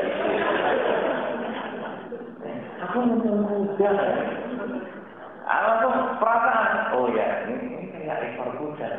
Aku 2.83 2.97
nonton 3.05 3.37
kuda. 3.47 3.91
Atau 5.47 6.19
perasaan, 6.19 6.91
oh 6.97 7.07
ya, 7.15 7.47
ini 7.47 7.76
kayak 8.07 8.23
ekor 8.33 8.49
kuda. 8.55 8.89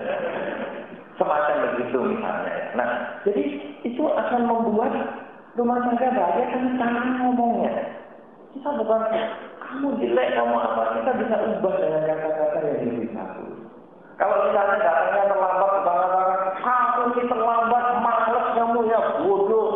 Semacam 1.16 1.56
begitu 1.74 1.98
misalnya. 1.98 2.56
Nah, 2.76 2.88
jadi 3.24 3.42
itu 3.82 4.02
akan 4.04 4.40
membuat 4.46 4.92
rumah 5.56 5.82
tangga 5.82 6.14
bahagia 6.14 6.44
karena 6.52 6.70
cara 6.78 7.00
ngomongnya. 7.18 7.72
Kita 8.54 8.68
bukan 8.78 9.02
kamu 9.58 9.88
jelek, 10.00 10.28
kamu 10.38 10.56
apa, 10.56 10.82
kita 11.00 11.10
bisa 11.18 11.36
ubah 11.36 11.74
dengan 11.76 12.02
kata-kata 12.06 12.58
yang 12.62 12.78
lebih 12.88 13.08
bagus. 13.12 13.56
Kalau 14.18 14.36
misalnya 14.48 14.76
datangnya 14.82 15.30
terlambat, 15.30 15.72
banget 15.86 16.40
kamu 16.58 17.02
ini 17.14 17.22
terlambat, 17.28 17.84
males 18.02 18.46
kamu 18.56 18.78
ya 18.88 19.00
bodoh. 19.22 19.70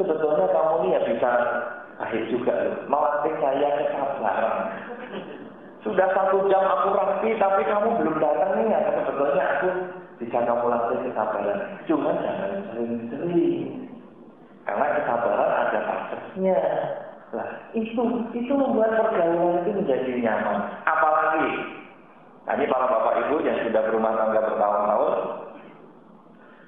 Sebetulnya 0.00 0.46
kamu 0.50 0.72
ini 0.82 0.88
ya 0.96 1.00
bisa 1.06 1.30
akhir 2.02 2.22
juga 2.32 2.52
loh, 2.56 2.76
melatih 2.90 3.34
saya 3.38 3.68
kesabaran. 3.78 4.56
Sudah 5.82 6.08
satu 6.14 6.46
jam 6.46 6.62
aku 6.62 6.94
rapi, 6.94 7.34
tapi 7.42 7.66
kamu 7.66 7.98
belum 7.98 8.16
datang 8.22 8.54
nih. 8.54 8.70
Ya, 8.70 8.78
sebetulnya 9.02 9.44
aku 9.58 9.68
bisa 10.22 10.38
kamu 10.46 10.64
latih 10.70 10.98
kesabaran. 11.10 11.58
Cuma 11.90 12.10
jangan 12.22 12.52
sering-sering. 12.70 13.90
Karena 14.62 14.86
kesabaran 14.94 15.50
ada 15.50 15.78
batasnya. 15.82 16.58
Lah, 17.32 17.48
itu 17.72 18.02
itu 18.36 18.52
membuat 18.52 18.92
pergaulan 18.94 19.64
itu 19.64 19.70
menjadi 19.72 20.10
nyaman. 20.20 20.58
Apalagi 20.84 21.50
tadi 22.44 22.68
para 22.68 22.86
bapak 22.86 23.14
ibu 23.24 23.40
yang 23.40 23.56
sudah 23.64 23.82
berumah 23.88 24.12
tangga 24.20 24.40
bertahun-tahun 24.52 25.14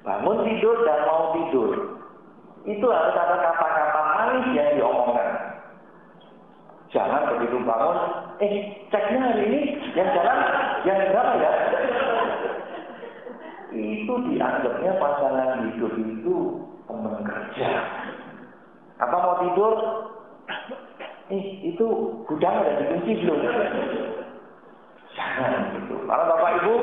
bangun 0.09 0.39
tidur 0.49 0.77
dan 0.89 0.99
mau 1.05 1.37
tidur. 1.37 1.73
Itu 2.65 2.87
harus 2.89 3.13
ada 3.13 3.37
kata-kata 3.45 4.01
manis 4.09 4.47
yang 4.57 4.69
diomongkan. 4.81 5.54
Jangan 6.95 7.27
begitu 7.27 7.59
bangun, 7.67 7.99
eh 8.39 8.71
ceknya 8.87 9.19
hari 9.19 9.43
ini 9.51 9.61
yang 9.99 10.15
jalan 10.15 10.39
yang 10.87 10.99
berapa 11.11 11.33
ya? 11.43 11.51
Itu 13.75 14.15
dianggapnya 14.31 14.93
pasangan 15.03 15.75
hidup 15.75 15.91
itu 15.99 16.37
teman 16.87 17.19
kerja. 17.27 17.71
Apa 19.03 19.17
mau 19.19 19.37
tidur? 19.43 19.75
Eh 21.35 21.75
itu 21.75 21.87
gudang 22.31 22.63
ada 22.63 22.79
dikunci 22.79 23.27
belum? 23.27 23.43
Jangan 25.19 25.75
gitu. 25.75 25.99
Kalau 25.99 26.25
bapak 26.31 26.51
ibu 26.63 26.75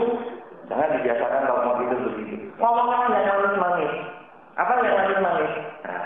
jangan 0.67 0.91
dibiasakan 0.99 1.47
kalau 1.47 1.61
mau 1.71 1.75
tidur 1.79 1.99
begitu. 2.11 2.51
Ngomongnya 2.59 3.15
yang 3.15 3.27
manis-manis. 3.31 3.93
Apa 4.59 4.71
yang 4.75 4.91
manis-manis? 4.91 5.51
Nah, 5.87 6.03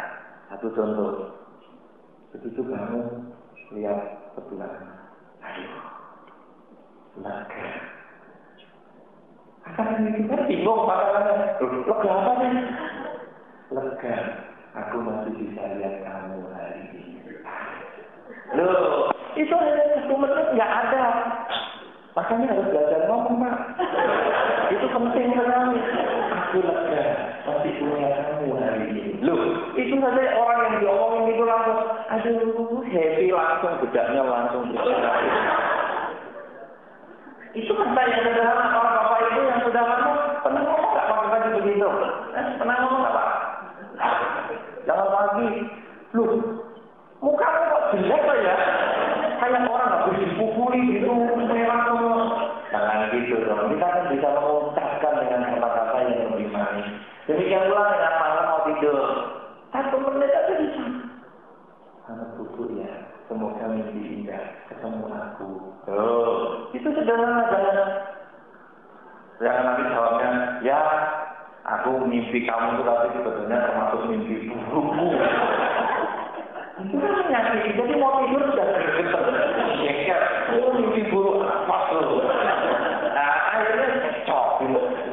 satu 0.54 0.70
contoh. 0.78 1.12
Begitu 2.38 2.62
kamu 2.62 3.34
lihat 3.74 4.30
sebelah 4.38 4.74
ayo 5.42 5.74
lega. 7.18 7.68
Akan 9.66 10.06
kita 10.14 10.38
bingung 10.46 10.86
makanya 10.86 11.58
lega 11.58 12.12
apa 12.14 12.32
nih 12.44 12.54
lega. 13.74 14.16
Aku 14.76 15.00
masih 15.02 15.32
bisa 15.40 15.64
lihat 15.80 16.04
kamu 16.04 16.52
hari 16.52 16.84
ini. 16.94 17.24
Loh 18.54 19.10
itu 19.34 19.54
hanya 19.56 19.84
satu 19.98 20.14
menit 20.20 20.48
nggak 20.54 20.72
ada. 20.86 21.06
Makanya 22.16 22.46
harus 22.54 22.68
belajar 22.70 23.02
ngomong 23.10 23.42
pak 23.42 23.56
itu 24.70 24.86
penting 24.86 25.30
sekali. 25.34 25.80
Aku 26.38 26.58
lega. 26.62 27.06
Masih 27.50 27.72
punya 27.82 28.10
kamu 28.14 28.46
loh 29.26 29.42
itu 29.74 29.96
saja 29.98 30.22
orang 30.38 30.60
yang 30.62 30.76
diomongin 30.86 31.34
itu 31.34 31.44
langsung 31.44 31.80
aduh 32.14 32.86
happy 32.86 33.28
langsung 33.34 33.72
bedaknya 33.82 34.22
langsung. 34.22 34.64
Itu 37.56 37.72
kata 37.72 38.02
yang 38.06 38.22
sederhana 38.22 38.66
orang 38.78 38.94
bapak 39.00 39.20
itu 39.32 39.40
yang 39.42 39.60
sudah 39.66 39.84
lama 39.84 40.12
pernah 40.44 40.62
ngomong 40.62 40.92
nggak 40.94 41.08
pakai 41.10 41.28
baju 41.32 41.50
begitu 41.64 41.88
eh, 42.36 42.46
pernah 42.62 42.76
ngomong 42.84 43.00
nggak 43.02 43.16
pak? 43.16 43.30
Jangan 44.86 45.08
lagi 45.10 45.50
lu 46.14 46.26
muka 47.24 47.48
kok 47.50 47.84
jelek 47.98 48.24
ya? 48.44 48.56
Kayak 49.42 49.68
orang 49.68 49.90
habis 49.92 50.16
dipukuli 50.22 50.80
gitu 50.96 51.12
merah 51.56 51.80
semua 51.88 52.24
jangan 52.76 53.08
gitu 53.14 53.36
dong 53.48 53.72
kita 53.72 53.88
kan 53.88 54.04
bisa 54.12 54.28
mengucapkan 54.36 55.14
dengan 55.24 55.42
kata-kata 55.56 55.98
yang 56.10 56.22
lebih 56.34 56.50
manis 56.52 56.88
demikian 57.30 57.72
pula 57.72 57.84
dengan 57.94 58.14
malam 58.20 58.46
mau 58.50 58.62
tidur 58.68 58.98
satu 59.72 59.96
menit 60.04 60.32
aja 60.36 60.54
bisa 60.60 60.84
anak 62.12 62.30
buku 62.36 62.64
ya 62.84 62.92
semoga 63.32 63.66
mimpi 63.72 64.02
indah 64.22 64.44
ketemu 64.68 65.08
oh 65.90 66.70
itu 66.74 66.88
sederhana 66.92 67.44
jangan 67.52 67.78
jangan 69.42 69.64
nanti 69.68 69.84
jawabnya 69.92 70.30
ya 70.66 70.80
aku 71.66 72.06
mimpi 72.06 72.46
kamu 72.46 72.78
itu 72.78 72.84
tapi 72.86 73.08
sebetulnya 73.18 73.58
termasuk 73.66 74.02
mimpi 74.06 74.50
burukmu. 74.50 75.08
Itu 76.76 76.96
kan 77.02 77.12
menyakiti 77.26 77.70
jadi 77.74 77.94
mau 77.98 78.22
tidur 78.22 78.42
sudah 78.52 78.68
bergetar 78.70 79.24
ya 80.06 80.18
oh 80.60 80.70
mimpi 80.78 81.02
buruk 81.10 81.42
apa 81.44 81.78
tuh 81.90 82.22
nah 83.16 83.34
akhirnya 83.56 83.88
cocok 84.28 84.48
di 84.62 84.66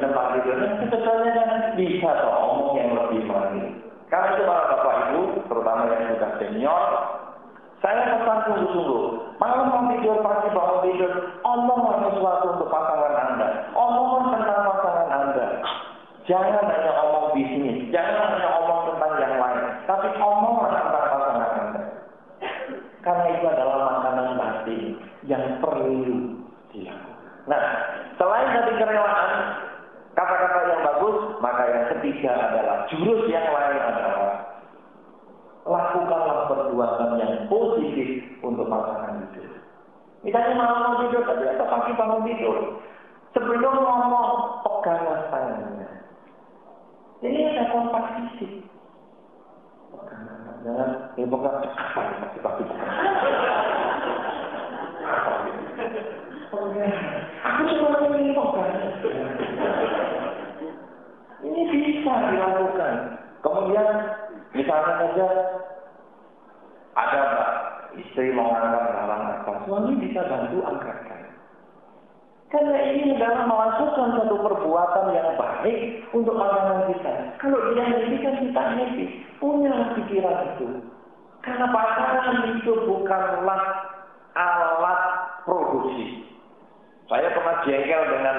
tempat 0.02 0.24
tidurnya 0.36 0.68
sebetulnya 0.82 1.30
kan 1.32 1.50
bisa 1.78 2.10
toh 2.20 2.34
omong 2.34 2.70
yang 2.76 2.90
lebih 2.98 3.22
manis 3.30 3.72
karena 4.12 4.36
itu 4.36 4.42
para 4.44 4.64
bapak 4.68 4.94
ibu 5.08 5.22
terutama 5.48 5.82
yang 5.88 6.02
sudah 6.12 6.30
senior 6.36 6.82
saya 7.82 8.14
pesan 8.14 8.38
sungguh-sungguh, 8.46 9.02
malam 9.42 9.66
mau 9.74 9.90
tidur, 9.90 10.22
pagi 10.22 10.54
bangun 10.54 10.78
tidur, 10.86 11.12
omonglah 11.42 11.98
sesuatu 12.06 12.46
untuk 12.54 12.70
pasangan 12.70 13.14
Anda. 13.26 13.48
Omonglah 13.74 14.38
tentang 14.38 14.60
pasangan 14.70 15.08
Anda. 15.10 15.46
Jangan 16.30 16.62
hanya 16.62 16.92
omong 17.02 17.34
bisnis, 17.34 17.90
jangan 17.90 18.38
hanya 18.38 18.48
omong 18.62 18.80
tentang 18.86 19.12
yang 19.18 19.34
lain, 19.34 19.62
tapi 19.90 20.08
omonglah 20.14 20.70
tentang 20.78 21.06
pasangan 21.10 21.50
Anda. 21.58 21.82
Karena 23.02 23.26
itu 23.34 23.46
adalah 23.50 23.78
makanan 23.82 24.28
batin 24.38 24.84
yang 25.26 25.44
perlu 25.58 26.38
dilakukan. 26.70 27.18
Nah, 27.50 27.62
selain 28.14 28.46
dari 28.62 28.78
kerelaan, 28.78 29.30
kata-kata 30.14 30.58
yang 30.70 30.82
bagus, 30.86 31.18
maka 31.42 31.62
yang 31.66 31.86
ketiga 31.98 32.30
adalah 32.30 32.86
jurus 32.94 33.26
yang 33.26 33.50
lain 33.50 33.74
adalah 33.82 34.30
lakukanlah 35.66 36.50
perbuatan 36.72 37.20
yang 37.20 37.34
positif 37.52 38.24
untuk 38.40 38.64
pasangan 38.64 39.28
itu. 39.28 39.44
Misalnya 40.24 40.56
malam 40.56 40.80
mau 40.80 40.96
tidur, 41.04 41.20
tapi 41.28 41.44
atau 41.52 41.68
pagi 41.68 41.92
bangun 41.92 42.24
tidur. 42.24 42.80
Sebelum 43.36 43.76
ngomong, 43.76 44.64
peganglah 44.64 45.28
tangannya. 45.28 45.88
Ini 47.20 47.40
ada 47.52 47.64
kontak 47.76 48.04
fisik. 48.16 48.64
Jangan, 50.64 51.12
ya 51.18 51.26
pegang 51.28 51.58
apa 51.60 52.00
ya, 52.06 52.14
pasti-pasti 52.22 52.62
Aku 57.42 57.62
cuma 57.68 57.98
ingin 58.16 58.32
pegang. 58.32 58.70
Ini 61.42 61.60
bisa 61.68 62.12
dilakukan. 62.32 62.94
Kemudian 63.42 63.88
Misalnya 64.52 64.92
saja 65.00 65.28
ada 66.92 67.22
istri 67.96 68.32
mau 68.32 68.52
angkat 68.52 68.84
barang 68.88 69.22
apa, 69.44 69.52
suami 69.68 69.92
bisa 70.00 70.24
bantu 70.28 70.64
angkatkan. 70.64 71.20
Karena 72.52 72.78
ini 72.84 73.16
adalah 73.16 73.48
melakukan 73.48 74.08
satu 74.12 74.36
perbuatan 74.44 75.06
yang 75.16 75.40
baik 75.40 76.04
untuk 76.12 76.36
pasangan 76.36 76.84
kita. 76.92 77.12
Kalau 77.40 77.58
dia 77.72 77.84
happy 77.88 78.16
kan 78.20 78.34
kita 78.44 78.62
happy. 78.76 79.04
punya 79.40 79.72
pikiran 79.96 80.54
itu. 80.54 80.68
Karena 81.40 81.66
pasangan 81.72 82.60
itu 82.60 82.72
bukanlah 82.84 83.62
alat 84.36 85.00
produksi. 85.48 86.28
Saya 87.08 87.32
pernah 87.32 87.56
jengkel 87.64 88.02
dengan 88.12 88.36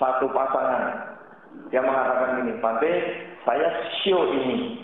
satu 0.00 0.32
pasangan 0.32 1.12
yang 1.70 1.84
mengatakan 1.84 2.42
ini, 2.42 2.56
Pante, 2.58 2.92
saya 3.44 3.68
show 4.00 4.32
ini. 4.32 4.80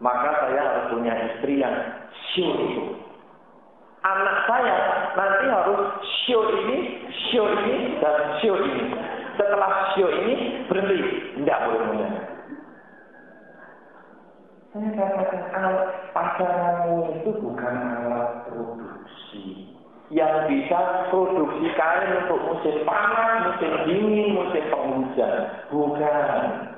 Maka 0.00 0.28
saya 0.48 0.60
harus 0.64 0.84
punya 0.96 1.12
istri 1.28 1.60
yang 1.60 1.76
show 2.32 2.50
itu. 2.56 2.84
Anak 4.00 4.48
saya 4.48 4.76
nanti 5.12 5.44
harus 5.52 5.82
show 6.24 6.40
ini, 6.56 7.04
show 7.28 7.44
ini, 7.44 8.00
dan 8.00 8.40
show 8.40 8.56
ini. 8.56 8.96
Setelah 9.36 9.92
show 9.92 10.08
ini 10.08 10.64
berhenti, 10.72 10.98
tidak 11.36 11.58
boleh 11.68 11.80
punya. 11.92 12.08
Saya 14.70 14.88
katakan 14.96 15.42
alat 15.52 15.88
pasanganmu 16.16 17.20
itu 17.20 17.30
bukan 17.44 17.74
alat 17.76 18.48
produksi. 18.48 19.68
Yang 20.08 20.34
bisa 20.48 21.10
produksi 21.12 21.68
kain 21.76 22.24
untuk 22.24 22.40
musim 22.40 22.76
panas, 22.88 23.52
musim 23.52 23.72
dingin, 23.84 24.32
musim 24.32 24.64
penghujan. 24.72 25.34
Bukan. 25.68 26.69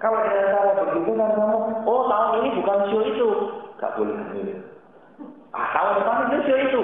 Kalau 0.00 0.16
dengan 0.24 0.48
cara 0.48 0.72
begitu 0.80 1.12
kan 1.12 1.30
kamu, 1.36 1.58
oh 1.84 2.02
tahun 2.08 2.32
ini 2.40 2.48
bukan 2.56 2.78
show 2.88 3.02
itu. 3.04 3.28
Gak 3.76 3.94
boleh 4.00 4.16
memilih. 4.16 4.56
Ah, 5.52 5.68
tahun 5.76 5.92
depan 6.00 6.16
itu 6.24 6.38
show 6.48 6.56
itu. 6.56 6.80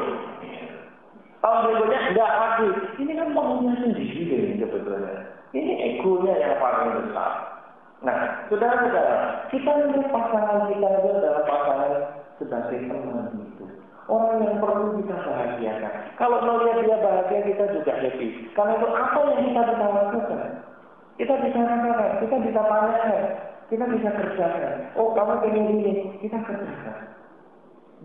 Tahun 1.40 1.58
berikutnya 1.64 2.00
enggak 2.12 2.32
lagi. 2.36 2.68
Ini 3.00 3.12
kan 3.16 3.28
maunya 3.32 3.72
sendiri 3.80 4.60
sebetulnya. 4.60 5.32
Ini 5.56 5.72
egonya 5.96 6.34
yang 6.36 6.54
paling 6.60 7.08
besar. 7.08 7.32
Nah, 8.04 8.44
saudara-saudara, 8.52 9.48
kita 9.48 9.70
ini 9.88 10.04
pasangan 10.12 10.68
kita 10.68 10.88
itu 11.00 11.08
adalah 11.16 11.42
pasangan 11.48 11.92
sebagai 12.36 12.84
teman 12.84 13.32
itu. 13.40 13.64
Orang 14.06 14.44
yang 14.44 14.60
perlu 14.60 15.00
kita 15.00 15.16
bahagiakan. 15.24 15.92
Kalau 16.20 16.38
melihat 16.44 16.84
dia 16.84 16.98
bahagia, 17.00 17.40
kita 17.48 17.64
juga 17.72 17.92
happy. 17.96 18.52
Karena 18.52 18.76
itu 18.76 18.88
apa 18.92 19.18
yang 19.24 19.40
kita 19.48 19.60
bisa 19.72 19.86
lakukan? 19.88 20.65
Kita 21.16 21.32
bisa 21.40 21.58
lakukan, 21.64 22.10
kita 22.20 22.36
bisa 22.44 22.60
tanyakan, 22.60 23.22
kita 23.72 23.84
bisa 23.88 24.08
kerjakan. 24.12 24.74
Oh, 25.00 25.16
kamu 25.16 25.48
ingin 25.48 25.64
ini, 25.80 25.92
kita 26.20 26.36
kerjakan. 26.44 27.16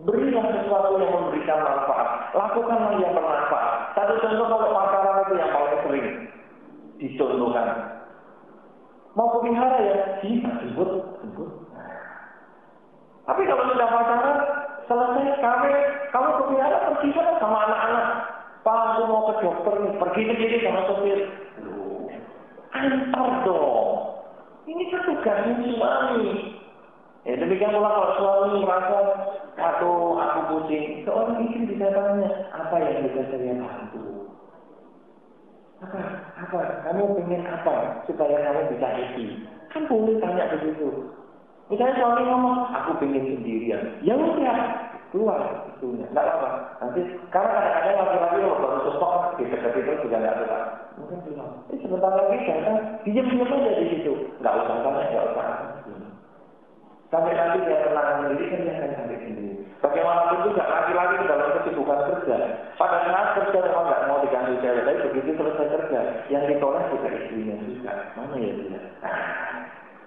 Berilah 0.02 0.46
sesuatu 0.48 0.96
yang 0.96 1.12
memberikan 1.12 1.60
manfaat. 1.60 2.32
Lakukanlah 2.32 2.96
yang 2.96 3.12
bermanfaat. 3.12 3.92
Satu 3.92 4.16
contoh 4.24 4.46
kalau 4.48 4.72
pacaran 4.72 5.20
itu 5.28 5.32
yang 5.36 5.50
paling 5.52 5.80
sering 5.84 6.06
dicontohkan 6.96 7.68
Mau 9.12 9.28
pelihara 9.36 9.76
ya, 9.76 9.96
bisa 10.24 10.48
jemput, 10.64 11.20
jemput. 11.20 11.50
Tapi 13.28 13.42
kalau 13.44 13.68
sudah 13.68 13.88
pacaran, 13.92 14.36
selesai 14.88 15.36
kawin, 15.36 15.76
kamu 16.16 16.28
pelihara 16.40 16.78
pergi 16.88 17.12
sama 17.12 17.58
anak-anak. 17.68 18.06
Pak, 18.64 18.78
aku 18.96 19.02
mau 19.04 19.28
ke 19.28 19.34
dokter 19.44 19.74
nih, 19.84 19.92
pergi 20.00 20.22
sendiri 20.32 20.56
sama 20.64 20.80
sopir. 20.88 21.18
Antar 22.72 23.30
dong. 23.44 23.88
Ini 24.64 24.82
kan 24.88 25.00
tugasnya 25.04 25.54
suami. 25.60 26.26
Ya 27.22 27.38
demikian 27.38 27.70
pula 27.70 27.86
kalau 27.86 28.10
suami 28.18 28.66
merasa 28.66 28.98
atau 29.54 30.18
aku 30.18 30.40
pusing, 30.50 31.06
seorang 31.06 31.38
istri 31.46 31.76
bisa 31.76 31.92
tanya 31.92 32.50
apa 32.50 32.74
yang 32.82 33.06
bisa 33.06 33.22
saya 33.30 33.54
bantu. 33.62 34.32
Apa? 35.86 36.00
Apa? 36.46 36.60
Kamu 36.88 37.14
pengen 37.20 37.46
apa 37.46 38.02
supaya 38.10 38.36
kamu 38.42 38.62
bisa 38.74 38.86
happy? 38.90 39.26
Kan 39.70 39.86
boleh 39.86 40.18
tanya 40.18 40.50
begitu. 40.56 41.14
Misalnya 41.70 41.94
suami 42.00 42.22
ngomong, 42.26 42.58
aku 42.74 42.90
pengen 42.98 43.38
sendirian. 43.38 44.02
Ya 44.02 44.18
udah, 44.18 44.58
keluar 45.12 45.68
itunya. 45.76 46.08
Enggak 46.08 46.24
apa-apa. 46.24 46.50
Nanti 46.80 47.00
karena 47.28 47.50
kadang-kadang 47.52 47.96
laki-laki 48.00 48.38
kalau 48.40 48.58
baru 48.64 48.78
sosok 48.88 49.12
di 49.36 49.44
dekat 49.52 49.72
itu 49.76 49.92
juga 50.08 50.16
nggak 50.18 50.36
suka. 50.40 50.58
Mungkin 50.92 51.18
bilang, 51.28 51.52
eh 51.72 51.78
sebentar 51.80 52.12
lagi 52.16 52.36
kan 52.48 52.76
diam-diam 53.04 53.48
aja 53.52 53.72
di 53.76 53.86
situ. 53.92 54.12
Nggak 54.40 54.54
usah 54.64 54.76
tanya, 54.80 55.02
nggak 55.12 55.26
usah. 55.32 55.46
Sampai 57.12 57.36
nanti 57.36 57.68
dia 57.68 57.84
tenang 57.84 58.08
sendiri 58.24 58.44
kan 58.48 58.60
dia 58.64 58.72
akan 58.72 58.90
sampai 58.96 59.20
sendiri. 59.20 59.52
Bagaimanapun 59.84 60.38
juga 60.48 60.64
laki-laki 60.64 61.14
dalam 61.28 61.48
kesibukan 61.60 62.00
kerja. 62.08 62.36
Pada 62.80 62.98
saat 63.04 63.28
kerja 63.36 63.58
memang 63.68 63.84
nggak 63.84 64.04
mau 64.08 64.18
diganti 64.24 64.56
cewek, 64.64 64.82
tapi 64.88 64.98
begitu 65.12 65.30
selesai 65.36 65.66
kerja, 65.76 66.00
yang 66.32 66.48
ditolak 66.48 66.88
juga 66.88 67.08
istrinya 67.12 67.56
juga. 67.68 67.92
Mana 68.16 68.36
ya 68.40 68.52
dia? 68.56 68.80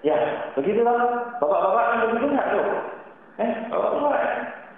Ya, 0.02 0.16
begitulah. 0.58 0.98
Bapak-bapak 1.38 1.84
kan 1.86 1.98
begitu 2.10 2.26
nggak 2.26 2.48
tuh? 2.50 2.66
Eh, 3.38 3.50
bapak-bapak. 3.70 4.22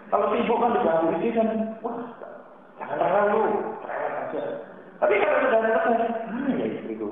Kalau 0.09 0.33
sibuk 0.33 0.57
kan 0.57 0.73
diganggu 0.73 1.07
istri 1.21 1.31
kan, 1.37 1.49
wah, 1.85 2.01
jangan 2.81 2.97
terlalu, 2.97 3.43
cerewet 3.85 4.13
aja. 4.25 4.43
Tapi 4.99 5.15
kalau 5.21 5.39
sudah 5.45 5.61
selesai, 5.61 5.97
mana 6.33 6.51
ya 6.57 6.67
istriku? 6.73 7.09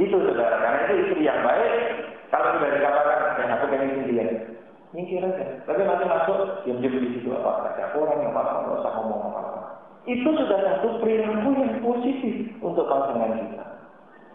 Itu 0.00 0.16
saudara, 0.16 0.56
karena 0.56 0.78
itu 0.88 0.94
istri 1.04 1.28
yang 1.28 1.44
baik, 1.44 1.72
kalau 2.32 2.56
sudah 2.56 2.70
dikatakan, 2.72 3.20
ya 3.36 3.54
aku 3.60 3.64
pengen 3.68 3.92
sendirian. 3.92 4.28
Nyingkir 4.90 5.22
aja. 5.22 5.44
Tapi 5.70 5.80
nanti 5.86 6.04
masuk, 6.08 6.66
diam-diam 6.66 6.98
di 6.98 7.08
situ 7.14 7.30
apa 7.30 7.70
ada 7.70 7.94
orang 7.94 8.26
yang 8.26 8.34
apa 8.34 8.66
nggak 8.66 8.78
usah 8.82 8.92
ngomong 8.98 9.22
apa-apa. 9.30 9.60
Itu 10.02 10.26
sudah 10.34 10.58
satu 10.66 10.98
perilaku 10.98 11.50
yang 11.62 11.78
positif 11.78 12.50
untuk 12.58 12.90
pasangan 12.90 13.38
kita. 13.38 13.66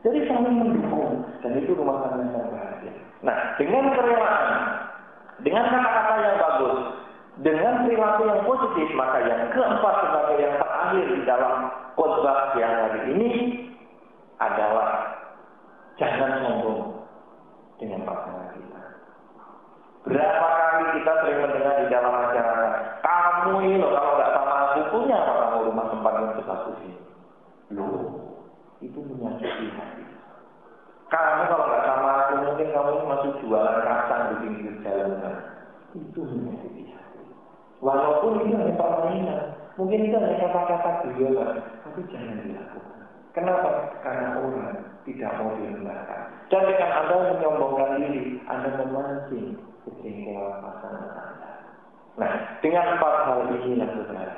Jadi 0.07 0.19
saling 0.29 0.55
mendukung 0.55 1.27
dan 1.43 1.59
itu 1.59 1.75
rumah 1.75 2.07
tangga 2.07 2.23
yang 2.23 2.47
bahagia. 2.53 2.93
Nah, 3.25 3.35
dengan 3.59 3.89
kerelaan, 3.91 4.47
dengan 5.43 5.65
kata-kata 5.67 6.13
yang 6.23 6.37
bagus, 6.39 6.79
dengan 7.43 7.83
perilaku 7.83 8.21
yang 8.31 8.41
positif, 8.47 8.87
maka 8.95 9.17
yang 9.27 9.51
keempat 9.51 9.95
sebagai 10.07 10.37
yang 10.39 10.55
terakhir 10.55 11.03
di 11.03 11.19
dalam 11.27 11.55
khotbah 11.99 12.55
yang 12.55 12.73
hari 12.87 13.01
ini 13.11 13.29
adalah 14.39 15.19
jangan 15.99 16.31
sombong 16.43 17.03
dengan 17.75 18.07
pasangan 18.07 18.55
kita. 18.55 18.81
Berapa 20.05 20.47
kali 20.47 20.85
kita 21.01 21.11
sering 21.23 21.39
mendengar 21.43 21.75
di 21.83 21.87
dalam 21.91 22.13
masyarakat, 22.13 22.73
kamu 23.03 23.51
ini 23.67 23.75
loh 23.83 23.91
kalau 23.91 24.11
nggak 24.15 24.31
sama 24.31 24.55
aku 24.71 24.79
punya 24.95 25.15
apa 25.19 25.33
kamu 25.33 25.57
rumah 25.71 25.85
tempat 25.91 26.13
yang 26.15 26.33
besar 26.39 26.57
sini? 26.71 26.89
Loh, 27.73 27.99
itu 28.79 28.99
menyakiti 29.01 29.67
hati. 29.75 30.05
Kamu 31.11 31.41
kalau 31.51 31.65
nggak 31.67 31.83
sama 31.83 32.09
aku 32.23 32.33
mungkin 32.47 32.67
kamu 32.71 32.91
masih 33.07 33.31
jualan 33.43 33.77
kacang 33.83 34.21
di 34.29 34.35
pinggir 34.45 34.75
jalan 34.87 35.11
kan? 35.19 35.35
Itu 35.95 36.21
menyakiti. 36.23 36.74
Walaupun 37.85 38.41
itu 38.41 38.57
hanya 38.57 38.73
permainan, 38.73 39.41
mungkin 39.77 40.09
itu 40.09 40.17
hanya 40.17 40.49
kata-kata 40.49 41.05
beliau, 41.05 41.45
tapi 41.85 42.01
jangan 42.09 42.41
dilakukan. 42.41 42.99
Kenapa? 43.37 43.69
Karena 44.01 44.41
orang 44.41 44.73
tidak 45.05 45.31
mau 45.37 45.53
direndahkan. 45.53 46.21
Dan 46.49 46.65
dengan 46.65 46.91
Anda 46.97 47.15
menyombongkan 47.29 47.91
diri, 48.01 48.41
Anda 48.49 48.69
memancing 48.81 49.61
kejengkelan 49.85 50.65
pasangan 50.65 51.13
Anda. 51.13 51.49
Nah, 52.17 52.31
dengan 52.65 52.97
empat 52.97 53.15
hal 53.29 53.39
ini 53.53 53.77
yang 53.77 53.91
saudara. 53.93 54.33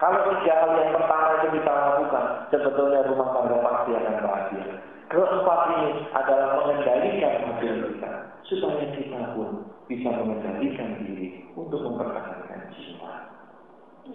Kalau 0.00 0.20
tiga 0.32 0.54
hal 0.56 0.70
yang 0.80 0.92
pertama 0.96 1.28
itu 1.36 1.46
kita 1.60 1.72
lakukan, 1.72 2.24
sebetulnya 2.52 3.00
rumah 3.04 3.28
tangga 3.36 3.56
pasti 3.60 3.90
akan 3.96 4.16
bahagia. 4.24 4.64
Keempat 5.12 5.60
ini 5.76 5.90
adalah 6.16 6.48
mengendalikan 6.56 7.34
mobil 7.52 7.74
kita, 7.92 8.10
supaya 8.48 8.86
kita 8.96 9.20
pun 9.36 9.75
bisa 9.86 10.10
mengendalikan 10.10 11.02
diri 11.02 11.46
untuk 11.54 11.82
mempertahankan 11.82 12.74
jiwa. 12.74 13.12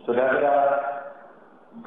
Saudara-saudara, 0.07 0.67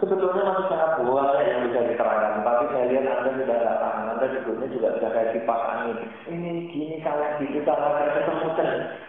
sebetulnya 0.00 0.42
masih 0.48 0.66
sangat 0.72 0.90
banyak 1.04 1.44
yang 1.44 1.60
bisa 1.68 1.80
diterangkan. 1.92 2.40
Tapi 2.40 2.64
saya 2.72 2.84
lihat 2.88 3.04
Anda 3.04 3.30
sudah 3.36 3.58
tahan. 3.60 4.04
Anda 4.16 4.26
sebetulnya 4.32 4.66
juga 4.72 4.88
sudah 4.96 5.10
kayak 5.12 5.30
kipas 5.36 5.62
angin. 5.70 5.96
Ini 6.28 6.50
gini 6.72 6.96
salah 7.04 7.36
gitu 7.36 7.58
salah 7.68 7.90
saya 8.00 8.10
ketemu 8.16 8.48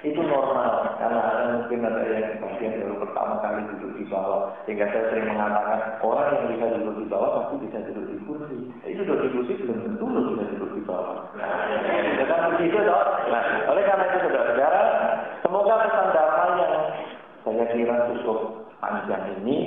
itu 0.03 0.21
normal. 0.21 0.73
Karena 0.99 1.19
Anda 1.23 1.43
mungkin 1.59 1.87
ada 1.87 2.01
yang 2.03 2.37
bagian 2.43 2.73
baru 2.83 2.95
pertama 3.07 3.35
kali 3.39 3.61
duduk 3.71 3.91
di 3.95 4.05
bawah. 4.11 4.41
Sehingga 4.67 4.85
saya 4.91 5.03
sering 5.11 5.27
mengatakan 5.31 5.79
orang 6.03 6.27
yang 6.35 6.45
bisa 6.51 6.65
duduk 6.75 6.95
di 6.99 7.05
bawah 7.07 7.29
pasti 7.39 7.55
bisa 7.63 7.77
duduk 7.89 8.05
di 8.11 8.17
kursi. 8.27 8.57
Itu 8.83 9.01
duduk 9.07 9.19
di 9.23 9.29
kursi 9.31 9.53
belum 9.63 9.79
tentu 9.79 10.05
lo 10.11 10.19
bisa 10.35 10.43
duduk 10.55 10.71
di 10.75 10.81
bawah. 10.83 11.17
Nah, 11.39 12.25
kan 12.27 12.41
begitu 12.55 12.77
dong. 12.83 13.09
Nah, 13.31 13.43
oleh 13.71 13.83
karena 13.87 14.03
itu 14.11 14.17
saudara-saudara, 14.27 14.83
semoga 15.39 15.73
pesan 15.87 16.07
damai 16.11 16.51
yang 16.59 16.75
saya 17.45 17.65
kira 17.71 17.97
cukup 18.11 18.39
panjang 18.83 19.23
ini 19.41 19.57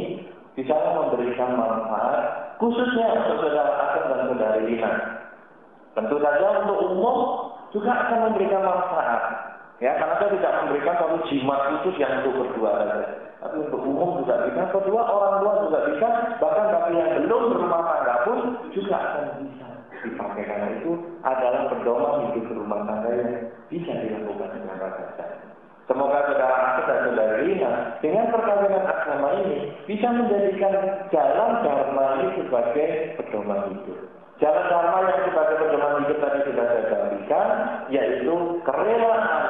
bisa 0.58 0.74
memberikan 0.74 1.54
manfaat 1.54 2.50
khususnya 2.58 3.14
untuk 3.14 3.46
saudara 3.46 3.72
Asep 3.78 4.02
dan 4.10 4.20
saudari 4.26 4.60
Lina. 4.66 4.92
Tentu 5.94 6.18
saja 6.18 6.66
untuk 6.66 6.78
umum 6.90 7.16
juga 7.70 7.94
akan 7.94 8.18
memberikan 8.30 8.66
manfaat. 8.66 9.22
Ya, 9.78 9.94
karena 9.94 10.18
saya 10.18 10.34
tidak 10.34 10.52
memberikan 10.66 10.94
satu 10.98 11.16
jimat 11.30 11.60
khusus 11.70 11.94
yang 12.02 12.26
untuk 12.26 12.42
berdua 12.42 12.70
saja. 12.82 13.06
Tapi 13.38 13.54
untuk 13.70 13.86
umum 13.86 14.18
juga 14.26 14.50
bisa, 14.50 14.62
kedua 14.74 15.02
orang 15.06 15.34
tua 15.38 15.52
juga 15.62 15.78
bisa, 15.86 16.08
bahkan 16.42 16.74
bagi 16.74 16.98
yang 16.98 17.10
belum 17.22 17.42
berumah 17.54 17.82
tangga 17.86 18.14
pun 18.26 18.38
juga 18.74 18.96
akan 18.98 19.24
bisa 19.46 19.66
dipakai. 20.02 20.42
Karena 20.42 20.68
itu 20.82 20.90
adalah 21.22 21.70
pedoman 21.70 22.34
hidup 22.34 22.50
rumah 22.50 22.82
tangga 22.82 23.10
yang 23.14 23.30
bisa 23.70 23.92
dilakukan 24.02 24.58
Semoga 25.88 26.20
saudara 26.28 26.56
Aset 26.76 26.84
dan 26.84 26.98
saudara 27.08 27.34
Rina 27.40 27.72
dengan 28.04 28.28
perkawinan 28.28 28.84
agama 28.84 29.28
ini 29.40 29.72
bisa 29.88 30.04
menjadikan 30.12 30.74
jalan 31.08 31.64
dharma 31.64 32.04
ini 32.20 32.44
sebagai 32.44 32.88
pedoman 33.16 33.72
hidup. 33.72 33.98
Jalan 34.36 34.64
dharma 34.68 34.98
yang 35.08 35.20
sebagai 35.32 35.56
pedoman 35.64 36.04
hidup 36.04 36.18
tadi 36.20 36.38
sudah 36.44 36.64
saya 36.68 36.84
sampaikan, 36.92 37.48
yaitu 37.88 38.34
kerelaan. 38.68 39.44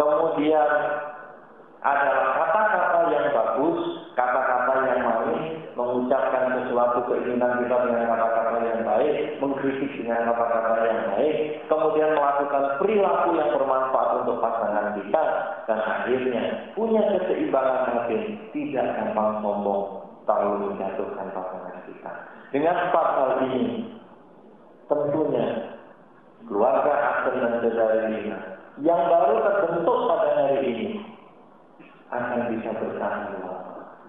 Kemudian 0.00 0.70
adalah 1.84 2.26
kata-kata 2.40 3.00
yang 3.12 3.26
bagus, 3.28 3.80
kata-kata 4.16 4.74
yang 4.88 5.00
manis, 5.04 5.44
mengucapkan 5.76 6.56
sesuatu 6.56 7.04
keinginan 7.04 7.60
kita 7.60 7.76
dengan 7.84 8.08
kata-kata 8.16 8.58
yang 8.64 8.80
baik, 8.80 9.16
mengkritik 9.44 9.92
dengan 9.92 10.32
kata-kata 10.32 10.88
yang 10.88 11.00
baik, 11.12 11.36
kemudian 11.68 12.10
melakukan 12.16 12.64
perilaku 12.80 13.28
yang 13.36 13.48
bermanfaat 13.52 13.99
dan 15.70 15.78
akhirnya 15.86 16.42
punya 16.74 16.98
keseimbangan 17.14 17.94
batin, 17.94 18.42
tidak 18.50 18.90
gampang 18.98 19.38
sombong, 19.38 20.02
terlalu 20.26 20.74
menjatuhkan 20.74 21.30
pasangan 21.30 21.78
kita. 21.86 22.10
Dengan 22.50 22.74
empat 22.90 23.06
hal 23.14 23.30
ini, 23.46 23.86
tentunya 24.90 25.46
keluarga 26.50 27.22
dan 27.22 27.62
saudara 27.62 28.10
yang 28.82 28.98
baru 29.06 29.34
terbentuk 29.46 29.98
pada 30.10 30.30
hari 30.42 30.58
ini 30.66 30.88
akan 32.10 32.50
bisa 32.50 32.74
lama 32.98 33.54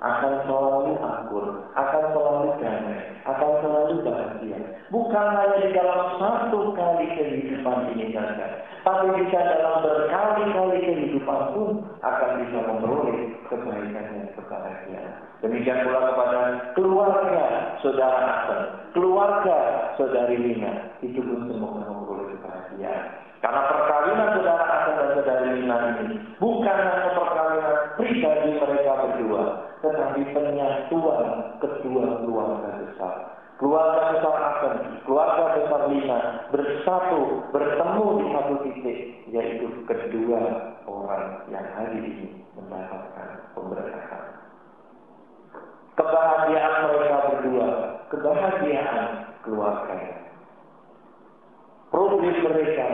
akan 0.01 0.34
selalu 0.49 0.97
akur, 0.97 1.45
akan 1.78 2.03
selalu 2.09 2.49
damai, 2.57 2.99
akan 3.30 3.51
selalu 3.62 3.95
bahagia. 4.01 4.59
Bukan 4.92 5.24
hanya 5.39 5.56
di 5.64 5.72
dalam 5.72 6.20
satu 6.20 6.76
kali 6.76 7.08
kehidupan 7.16 7.96
ini 7.96 8.12
saja, 8.12 8.68
tapi 8.84 9.24
bisa 9.24 9.39
dalam 9.39 9.88
berkali-kali 9.88 10.84
kehidupan 10.84 11.56
pun 11.56 11.80
akan 12.04 12.30
bisa 12.44 12.60
memperoleh 12.60 13.32
kebaikan 13.48 14.04
dan 14.12 14.28
kebahagiaan. 14.36 15.12
Demikian 15.39 15.88
pula 15.88 16.12
kepada 16.12 16.39
keluarga 16.76 17.46
saudara 17.80 18.20
Hasan, 18.20 18.62
keluarga 18.92 19.58
saudari 19.96 20.36
Lina, 20.36 20.92
itu 21.00 21.24
pun 21.24 21.48
semoga 21.48 21.88
memperoleh 21.88 22.36
kebahagiaan. 22.36 23.04
Karena 23.39 23.62
perkawinan 23.72 24.30
saudara 24.36 24.66
Hasan 24.68 24.94
dan 25.00 25.10
saudari 25.16 25.48
Lina 25.56 25.78
ini 26.04 26.16
bukan 26.36 26.78
hanya 26.84 27.10
perkawinan 27.16 27.78
pribadi 27.96 28.50
mereka 28.60 28.94
berdua, 29.08 29.44
tetapi 29.80 30.22
penyatuan 30.36 31.28
kedua 31.64 32.04
keluarga. 32.28 32.61
Keluarga 33.62 34.18
besar 34.18 34.36
Asen, 34.41 35.05
keluarga 35.05 35.53
besar 35.53 35.82
Lina 35.93 36.49
bersatu, 36.49 37.45
bertemu 37.53 38.05
di 38.18 38.26
satu 38.34 38.53
titik, 38.66 38.99
yaitu 39.30 39.70
kedua 39.86 40.74
orang 40.89 41.45
yang 41.53 41.62
hari 41.78 42.01
ini 42.01 42.41
mendapatkan 42.57 43.53
pemberkatan. 43.53 44.24
Kebahagiaan 45.93 46.76
mereka 46.89 47.18
berdua, 47.30 47.70
kebahagiaan 48.09 49.01
keluarga. 49.45 49.97
Problem 51.93 52.36
mereka, 52.41 52.88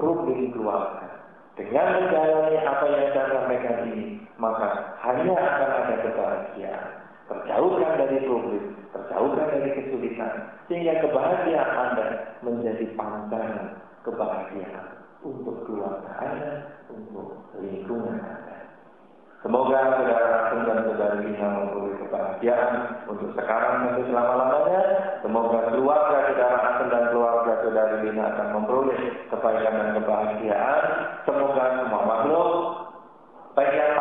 problem 0.00 0.40
keluarga. 0.56 1.12
Dengan 1.60 1.86
menjalani 1.92 2.56
apa 2.64 2.84
yang 2.88 3.06
saya 3.12 3.26
sampaikan 3.36 3.76
ini, 3.92 4.04
maka 4.40 4.96
hanya 5.04 5.36
akan 5.36 5.70
ada 5.76 5.94
kebahagiaan. 6.08 6.88
Terjauhkan 7.26 7.92
dari 8.00 8.18
problem, 8.24 8.64
terjauhkan 8.96 9.46
dari 9.52 9.70
kesulitan, 9.76 10.32
sehingga 10.72 11.04
kebahagiaan 11.04 11.72
Anda 11.76 12.06
menjadi 12.40 12.84
pandangan 12.96 13.76
kebahagiaan 14.08 14.86
untuk 15.20 15.68
keluarga 15.68 16.12
Anda, 16.24 16.52
untuk 16.88 17.52
lingkungan 17.60 18.16
Anda. 18.16 18.56
Semoga 19.44 19.78
saudara 20.00 20.36
dan 20.66 20.78
saudari 20.88 21.18
bisa 21.30 21.46
memperoleh 21.46 21.96
kebahagiaan 22.02 22.72
untuk 23.06 23.30
sekarang 23.38 23.74
dan 23.84 24.02
selama-lamanya. 24.10 24.82
Semoga 25.22 25.58
keluarga 25.70 26.16
saudara 26.32 26.56
Asem 26.66 26.86
dan 26.90 27.04
keluarga 27.14 27.52
saudari 27.62 27.96
Lina 28.08 28.24
akan 28.34 28.48
memperoleh 28.58 29.00
kebaikan 29.30 29.74
dan 29.76 29.90
kebahagiaan. 30.02 30.82
Semoga 31.28 31.64
semua 31.78 32.02
makhluk 32.02 32.50
baik 33.56 33.72
yang 33.72 33.95